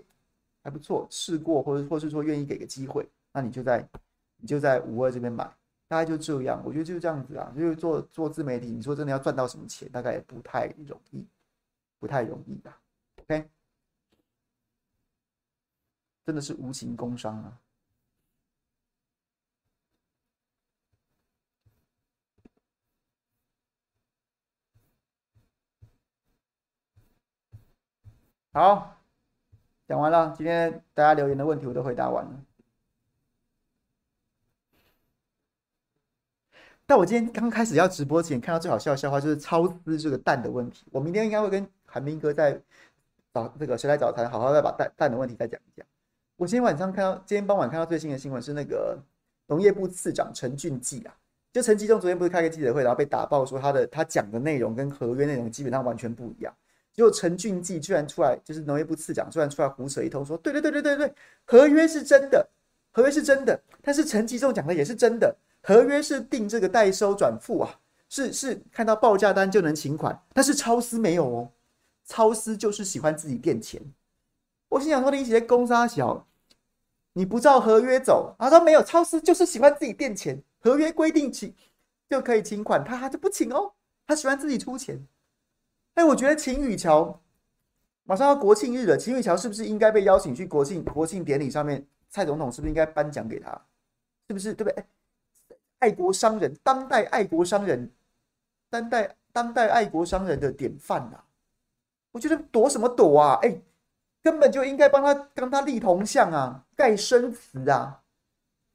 [0.62, 3.88] 还不错，试过或者或是说愿意给个机会，那你就在
[4.36, 5.50] 你就在五二这边买。
[5.88, 7.52] 大概就这样，我觉得就是这样子啊。
[7.56, 11.26] 就是做做自媒体，你说真的要赚到什么钱，大概也不太容易，
[12.00, 12.82] 不太容易吧。
[13.22, 13.50] OK，
[16.26, 17.60] 真的是无形工伤啊。
[28.54, 28.98] 好，
[29.88, 32.44] 讲完了，今天大家留言的问题我都回答完了。
[36.90, 40.86] 但我今天刚开始要直播前，看到最好笑的笑话就是超丝这个蛋的问题。
[40.90, 42.58] 我明天应该会跟韩明哥在
[43.34, 45.86] 早那个谁来早餐，好好再把蛋蛋的问题再讲一讲。
[46.38, 48.98] 我今天晚上看到，今天傍晚看到最新的新闻是那个
[49.48, 51.14] 农业部次长陈俊记啊，
[51.52, 56.56] 就陈吉仲昨天不是开个记者会，然后被打爆说他的他讲的内容跟合约内容基本上完全不一样。
[56.94, 61.14] 结果陈俊记居然出来，就是农业部次长，居然出来胡扯一通，说对对对对对对，
[61.44, 62.48] 合约是真的，
[62.94, 65.36] 合约是真的，但是陈吉仲讲的也是真的，
[65.68, 71.52] 合约是定这个代收转付啊，是是看到报价单就能请款，但是超司没有哦，
[72.06, 73.82] 超司就是喜欢自己垫钱。
[74.70, 76.26] 我心想说，你一些公杀小，
[77.12, 81.54] 你不照合约走，他说没有，超司就是喜欢自己垫钱，合约规定请
[82.10, 83.74] 就可以请款，他他就不请哦，
[84.08, 85.06] 他喜欢自己出钱。
[85.96, 87.20] 哎，我觉得秦宇桥
[88.06, 91.86] 马上要国庆日了，秦宇桥是不是应该被邀请去国庆国庆典礼上面？
[92.10, 93.52] 蔡总统是不是应该颁奖给他？
[94.30, 94.86] 是不是对不对？
[95.80, 97.92] 爱国商人，当代爱国商人，
[98.70, 101.20] 当代当代爱国商人的典范呐！
[102.12, 103.40] 我觉得躲什么躲啊？
[103.44, 103.62] 哎，
[104.24, 108.02] 根本就应该帮他帮他立铜像啊，盖生祠啊！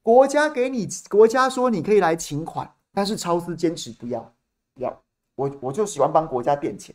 [0.03, 4.35] 国家给你，国家说你可以来请款，但是超市坚持不要，
[4.77, 5.03] 要
[5.35, 6.95] 我我就喜欢帮国家垫钱。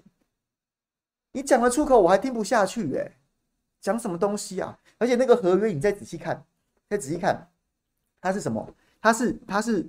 [1.34, 3.18] 你讲了出口，我还听不下去哎、欸！
[3.82, 4.78] 讲什么东西啊？
[4.98, 6.44] 而且那个合约，你再仔细看，
[6.90, 7.50] 再仔细看，
[8.22, 8.74] 它是什么？
[9.00, 9.88] 它是它是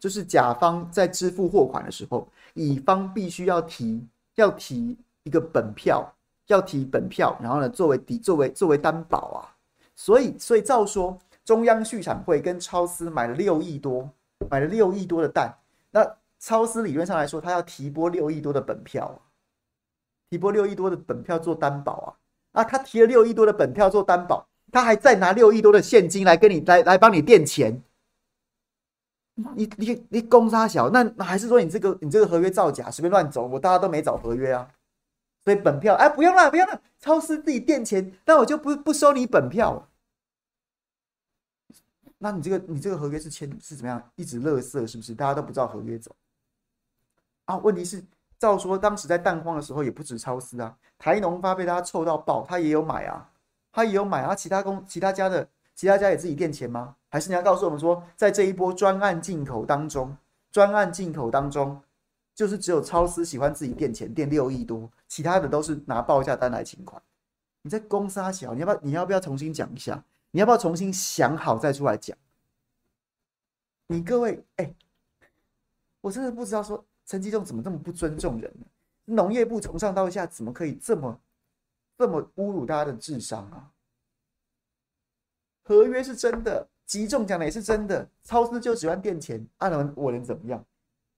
[0.00, 6.10] 就是甲方在支付货款的时候，乙方必须要提要提一个本票，
[6.46, 9.54] 要提本票，然后呢作为抵作为作为担保啊。
[9.94, 14.08] 所以所以照说，中央畜产会跟超丝买了六亿多，
[14.50, 15.54] 买了六亿多的蛋，
[15.90, 19.20] 那超丝理论上来说，他要提拨六亿多的本票。
[20.30, 21.92] 提拨六亿多的本票做担保
[22.52, 22.64] 啊啊！
[22.64, 27.82] 他提了六亿多的本票做担保，他还再拿六亿多的现金来跟你来来帮你垫钱。
[29.54, 33.46] 你你你公杀小，那那还是说你这个你这个合约造假，随便乱走？
[33.46, 34.68] 我大家都没找合约啊，
[35.44, 39.88] 所以本票哎不用了不用了，超市自己垫钱，那我就不不收你本票。
[42.18, 44.02] 那你这个你这个合约是签是怎么样？
[44.16, 45.14] 一直乐色是不是？
[45.14, 46.14] 大家都不照合约走
[47.46, 47.56] 啊？
[47.58, 48.04] 问题是。
[48.38, 53.30] 照说，当时在蛋荒的时候也不止超市啊，台农发被他臭到爆，他也有买啊，
[53.70, 54.34] 他也有买啊。
[54.34, 55.46] 其他公其他家的
[55.80, 56.94] 其他家也自己垫钱吗？
[57.08, 60.14] 还是你要告诉我们说，在这一波专案进口当中，
[60.52, 61.80] 专案进口当中，
[62.34, 67.02] 就是只有超丝喜欢自己垫钱，垫六亿多，其他的都是拿报价单来请款。
[67.62, 70.04] 你在公杀小，你要不要你要不要重新讲一下？
[70.32, 72.14] 你要不要重新想好再出来讲？
[73.86, 74.74] 你各位，哎、
[76.02, 76.84] 我真的不知道说。
[77.06, 78.66] 陈吉仲怎么这么不尊重人呢？
[79.06, 81.18] 农业部从上到下怎么可以这么
[81.96, 83.72] 这么侮辱大家的智商啊？
[85.62, 90.64] 合约是真的，集中讲的也是真的，超丝就喜欢垫钱，阿、能我能怎么样？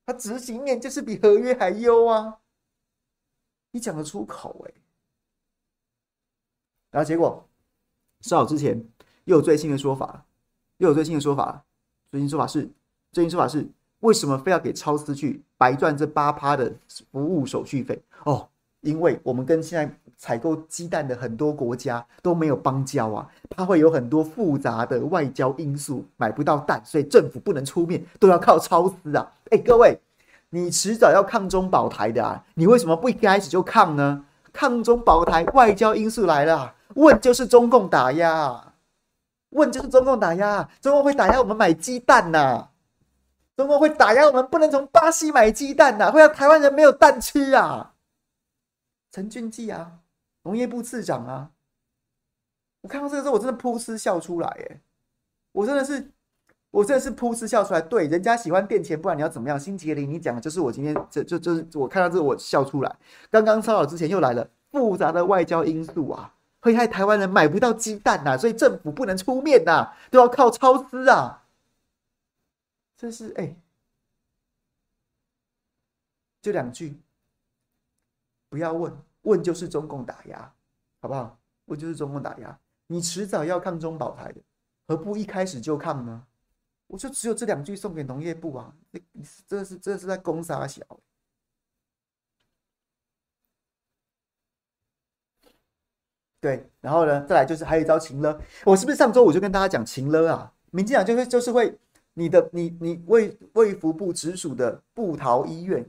[0.06, 2.38] 他执行面就是比合约还优啊！
[3.70, 4.74] 你讲得出口哎、
[6.90, 7.48] 然后结果
[8.20, 8.84] 稍早之前
[9.24, 10.26] 又有最新的说法，
[10.78, 11.64] 又有最新的说法，
[12.10, 12.70] 最新说法是
[13.12, 13.68] 最新说法是。
[14.00, 16.74] 为什么非要给超丝去白赚这八趴的
[17.12, 18.02] 服务手续费？
[18.24, 18.48] 哦，
[18.80, 29.32] 因为我们跟现在采购鸡蛋的很多国家都没有邦交啊，它会有很多复杂的外交因素，买不到蛋，所以政府不能出面，都要靠超市啊！
[29.50, 30.00] 哎，各位，
[30.50, 34.24] 你迟早要抗中保台的啊，你为什么不一开始就抗呢？
[34.52, 38.74] 抗中保台，外交因素来了，问就是中共打压，
[39.50, 42.70] 问就是中共打压，中共会打压我们买鸡蛋呐、啊。
[43.56, 47.94] 中国会打压我们，不能从巴西买鸡蛋呐、啊，会让台湾人没有蛋吃啊！
[49.10, 49.90] 陈俊记啊，
[50.42, 51.50] 农业部次长啊，
[52.80, 54.80] 我看到这个时候，我真的噗嗤笑出来，哎，
[55.52, 56.10] 我真的是，
[56.70, 57.80] 我真的是噗嗤笑出来。
[57.80, 59.58] 对，人家喜欢垫钱，不然你要怎么样？
[59.58, 62.96] 辛杰林，你讲的就是我今天这就就是我看到这个，我笑出来。
[63.30, 71.44] 刚刚骚扰之前又来了复杂的外交因素啊，会害台湾人买不到鸡蛋呐、啊，所以政府不能出面呐、啊，都要靠超丝啊。
[72.96, 73.56] 这是哎、
[76.40, 76.96] 就两句，
[78.48, 80.52] 不要问，问就是中共打压，
[81.00, 81.38] 好不好？
[81.64, 84.40] 问就是中共打压，你迟早要抗中保台的，
[84.86, 86.26] 何不一开始就抗呢？
[86.86, 90.82] 我就只有这两句送给农业部啊，你这是这是在攻杀小。
[96.40, 100.52] 对，然后呢，再来就是还有一招情勒，我是不是上周我就跟大家讲情勒啊？
[100.70, 101.78] 民进党就是就是会。
[102.14, 105.82] 你的你你卫卫福部直属的布桃医院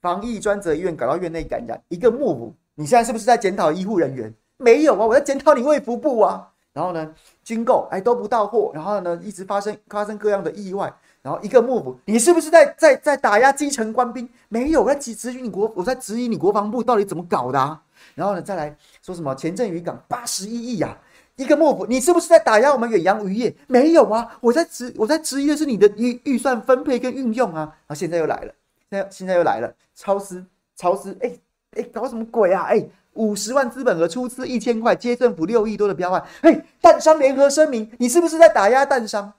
[0.00, 4.32] 防疫专责医院搞到院内感染，一个幕府，你现在是不是在检讨医护人员？
[4.56, 6.48] 没有啊，我在检讨你卫福部啊。
[6.72, 10.92] 然后呢，军购哎都不到货，然后呢一直发生发生各样的意外，
[11.22, 14.28] 然后一个幕府，你是不是在在在打压基层官兵？
[14.48, 17.82] 没有，我在质疑你国，我在质疑你国防部到底怎么搞的啊？
[18.14, 20.96] 然后呢再来说什么前镇渔港八十一亿呀？
[21.34, 23.52] 一个幕府，你是不是在打压我们远洋渔业？
[23.66, 27.60] 没有啊，我在质我在质疑的是你的预预算分配跟运用啊。
[27.60, 28.52] 然后现在又来了，
[28.90, 30.44] 现在现在又来了，超丝
[30.76, 31.32] 超丝，哎，
[31.76, 32.64] 哎，搞什么鬼啊？
[32.64, 36.24] 哎，五十万资本额出资一千块，接政府六亿多的标案。
[36.42, 39.32] 嘿，蛋商联合声明，你是不是在打压蛋商？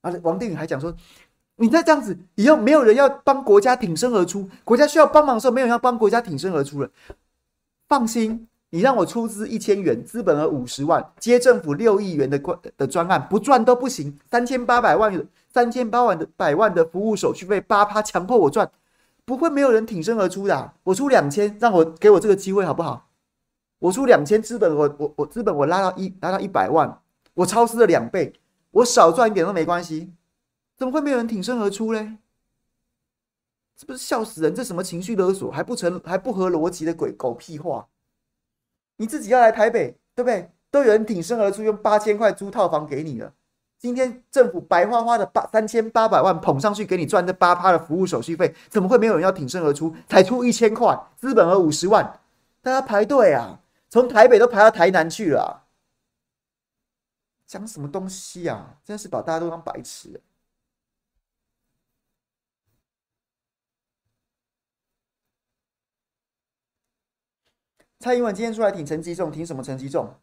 [0.00, 0.94] 啊，王定宇还讲说，
[1.56, 6.88] 你再这样子，以后没有人要帮国家挺身而出，国家需要帮忙的时候，没有人要帮国家挺身而出了。
[7.88, 14.16] 放心，你让我出资一千元，资本额五十万，接政府六亿元的关的专案，不赚都不行。
[14.30, 18.70] 三千八百万，三千八万的百万的服务手续费，八趴强迫我赚。
[19.28, 23.10] 不会没有人挺身而出的，我出两千，让我给我这个机会好不好？
[23.78, 27.02] 我出两千资本，我我我资本我拉到一拉到一百万，
[27.34, 28.32] 我超支了两倍，
[28.70, 30.14] 我少赚一点都没关系，
[30.78, 32.16] 怎么会没有人挺身而出嘞？
[33.76, 34.54] 这不是笑死人？
[34.54, 35.50] 这什么情绪勒索？
[35.50, 37.86] 还不成还不合逻辑的鬼狗屁话？
[38.96, 40.50] 你自己要来台北，对不对？
[40.70, 43.34] 都有人挺身而出，用八千块租套房给你了。
[43.78, 49.94] 今天政府白花花的八三千八百万捧上去给你赚这八趴的服务手续费，怎么会没有人要挺身而出？
[50.08, 52.20] 才出一千块，资本额五十万，
[52.60, 55.70] 大家排队啊，从台北都排到台南去了啊。
[57.46, 58.78] 讲什么东西啊？
[58.84, 60.20] 真是把大家都当白痴。
[68.00, 70.14] 蔡英文今天出来挺陈吉仲，挺什么陈吉仲？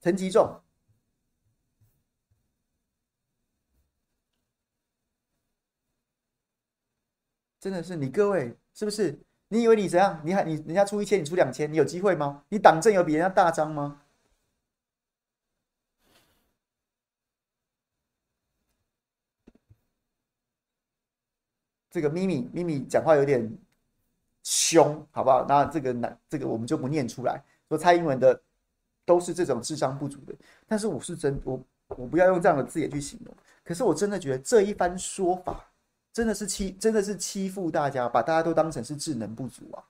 [0.00, 0.60] 陈吉仲。
[7.60, 9.18] 真的是你各位是不是？
[9.48, 10.20] 你以为你怎样？
[10.24, 12.44] 你还你人家出一千，你出两千，你有机会吗？
[12.48, 14.00] 你党政有比人家大张吗？
[21.90, 23.52] 这个咪咪咪咪讲话有点
[24.44, 25.44] 凶，好不好？
[25.48, 27.42] 那这个男这个我们就不念出来。
[27.68, 28.40] 说蔡英文的
[29.04, 30.34] 都是这种智商不足的，
[30.66, 33.36] 但是我是真我我不要用这样的字眼去形容。
[33.64, 35.69] 可是我真的觉得这一番说法。
[36.12, 39.84] 真的是欺，真的是欺负大家，把大家都当成是智能不足啊！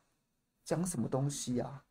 [0.64, 1.85] 讲什么东西啊？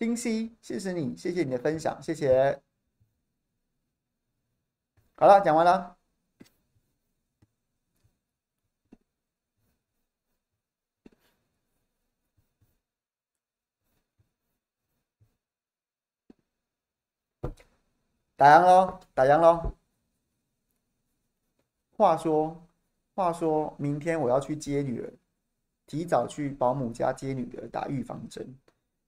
[0.00, 2.62] 丁西，谢谢你，谢谢你的分享，谢谢。
[5.14, 5.98] 好了，讲完了。
[18.36, 19.74] 打烊喽，打烊喽。
[21.96, 22.66] 话说，
[23.14, 25.12] 话说明天我要去接女儿，
[25.86, 28.56] 提早去保姆家接女儿打预防针。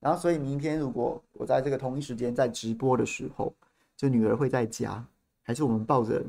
[0.02, 3.54] 然后，所以明天如果我在这个同一时间在直播的时候，
[3.96, 5.06] 就女儿会在家，
[5.44, 6.20] 还是我们抱着，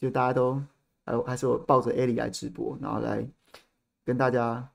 [0.00, 0.60] 就大家都，
[1.04, 3.24] 呃，还是我抱着艾莉来直播，然后来
[4.04, 4.68] 跟大家，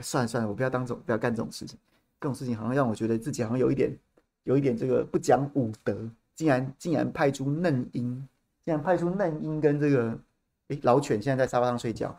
[0.00, 1.78] 算了算了，我不要当这种，不要干这种事情，
[2.20, 3.98] 这种事情好像让我觉得自己好像有一点，
[4.42, 8.28] 有一点这个不讲武德，竟然竟然派出嫩婴，
[8.62, 10.18] 竟然派出嫩婴跟这个，
[10.66, 12.14] 诶，老犬现在在沙发上睡觉，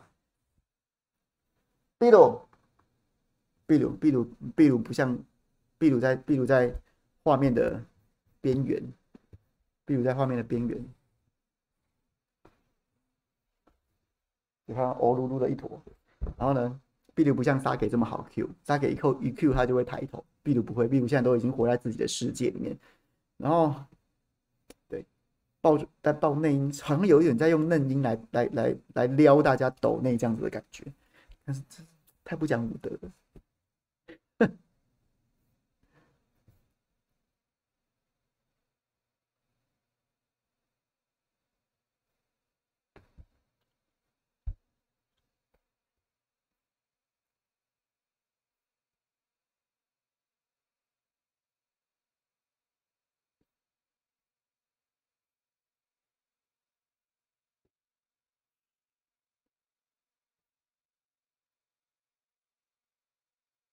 [2.00, 2.36] 比如。
[3.70, 5.16] 秘鲁，秘鲁，秘鲁不像，
[5.78, 6.74] 秘鲁在秘鲁在
[7.22, 7.80] 画面的
[8.40, 8.82] 边缘，
[9.86, 10.84] 秘鲁在画面的边缘，
[14.66, 15.80] 你看，哦噜噜的一坨。
[16.36, 16.80] 然后呢，
[17.14, 22.76] 壁炉不像沙给这么好 Q，沙给一扣一 Q 他就会抬头，壁炉不会，壁炉现在都已经活在自己的世界里面。
[23.36, 23.72] 然后，
[24.88, 25.06] 对，
[25.60, 30.92] 抱着在抱内音，好像有一点在用嫩音来来来来撩大家抖内这样子的感觉，
[31.44, 31.84] 但是这
[32.24, 33.12] 太不讲武德了。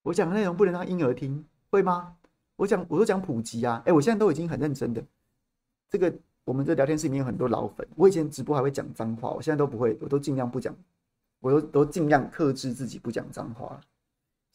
[0.07, 2.15] 我讲的内容不能让婴儿听，会吗？
[2.55, 3.83] 我讲，我都讲普及啊！
[3.85, 5.03] 哎，我现在都已经很认真的。
[5.89, 6.13] 这个
[6.45, 10.73] 我们这聊天室里面有很多老粉，我以前直播还会讲脏话，我现在都不会，我都尽量不讲，
[11.41, 13.77] 我都都尽量克制自己不讲脏话。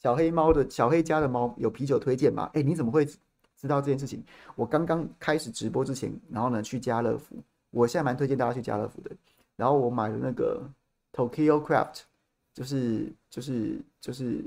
[0.03, 2.48] 小黑猫的小黑家的猫有啤酒推荐吗？
[2.55, 4.24] 哎，你怎么会知道这件事情？
[4.57, 7.36] 我刚刚开始直播之前，然后呢去家乐福，
[7.72, 9.11] 我现在蛮推荐大家去家乐福的。
[9.57, 10.66] 然后我买了那个
[11.12, 12.00] Tokyo Craft，
[12.55, 14.42] 就是就是就是。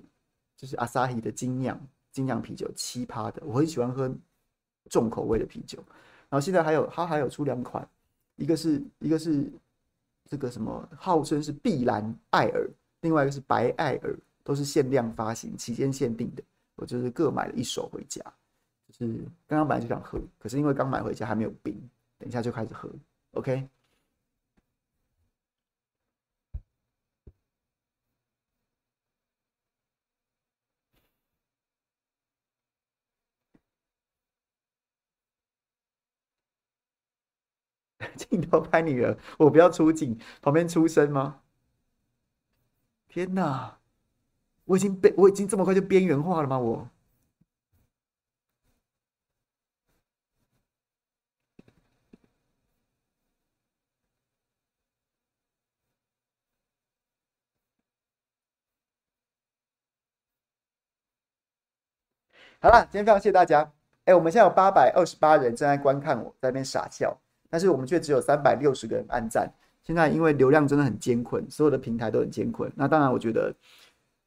[0.57, 1.79] 就是 Asahi 的精酿
[2.11, 4.09] 精酿啤酒，七趴的，我很喜欢喝
[4.89, 5.77] 重口味的啤酒。
[6.29, 7.87] 然后现在还有它还有出两款，
[8.35, 9.51] 一个是一个是
[10.29, 12.69] 这个什么号称是碧蓝艾尔，
[13.01, 16.43] 另外一个是白艾尔，都是限量发行、期间限定的。
[16.75, 18.21] 我就是各买了一手回家，
[18.87, 19.13] 就是
[19.47, 21.73] 刚刚本来就想喝，可是因为刚买回家还没有冰，
[22.17, 22.89] 等一下就开始喝。
[23.31, 23.67] OK。
[38.15, 41.41] 镜头拍女儿，我不要出镜，旁边出声吗？
[43.07, 43.79] 天哪，
[44.65, 46.59] 我已经被我已经这么快就边缘化了吗？
[46.59, 46.89] 我
[62.59, 63.71] 好了，今天非常谢谢大家。
[64.05, 67.15] 哎，我们现在有八百二十八人正在观看，我在那边傻笑。
[67.55, 69.49] 但是我们却只有三百六十个人按赞。
[69.81, 72.69] 现在因为流量真的很艰困，所有的平台都很艰困。
[72.75, 73.55] 那当然，我觉得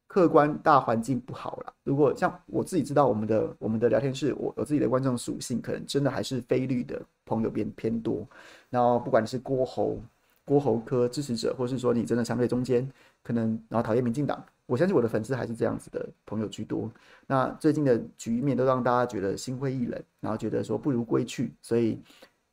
[0.06, 1.74] 客观大环境不好了。
[1.84, 8.26] 如果像我自己知道，我们的我们的聊天室，我有自己的观众属性，可能真的还是非绿的朋友偏偏多。
[8.70, 10.00] 然后不管你是郭侯
[10.42, 12.90] 郭侯科支持者，或是说你真的相对中间，
[13.22, 16.90] 可能然后讨厌民进党，我相信我的粉丝还是这样子的朋友居多。
[17.26, 22.00] 那最近的局面都让大家觉得心灰意冷，然后觉得说不如归去，所以。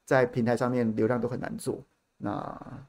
[0.06, 1.78] 在平台上面流量都很难做，
[2.18, 2.88] 那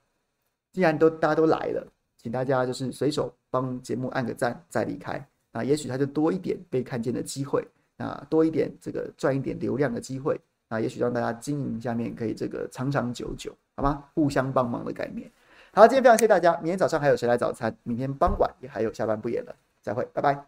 [0.72, 1.86] 既然都大家都来了，
[2.18, 10.38] 请大家就是随手帮节目按个赞再离开，那也许他就多一点被看见的机会，那多一点这个赚一点流量的机会，
[10.68, 14.04] 那也许让大家经营下面可以这个长长久久，好吗？
[14.14, 15.30] 互相帮忙的概念。
[15.72, 17.74] 好，今天非常谢谢大家，明天早上还有谁来早餐？
[17.82, 20.46] 明天傍晚也还有下班不演了，再会，拜拜。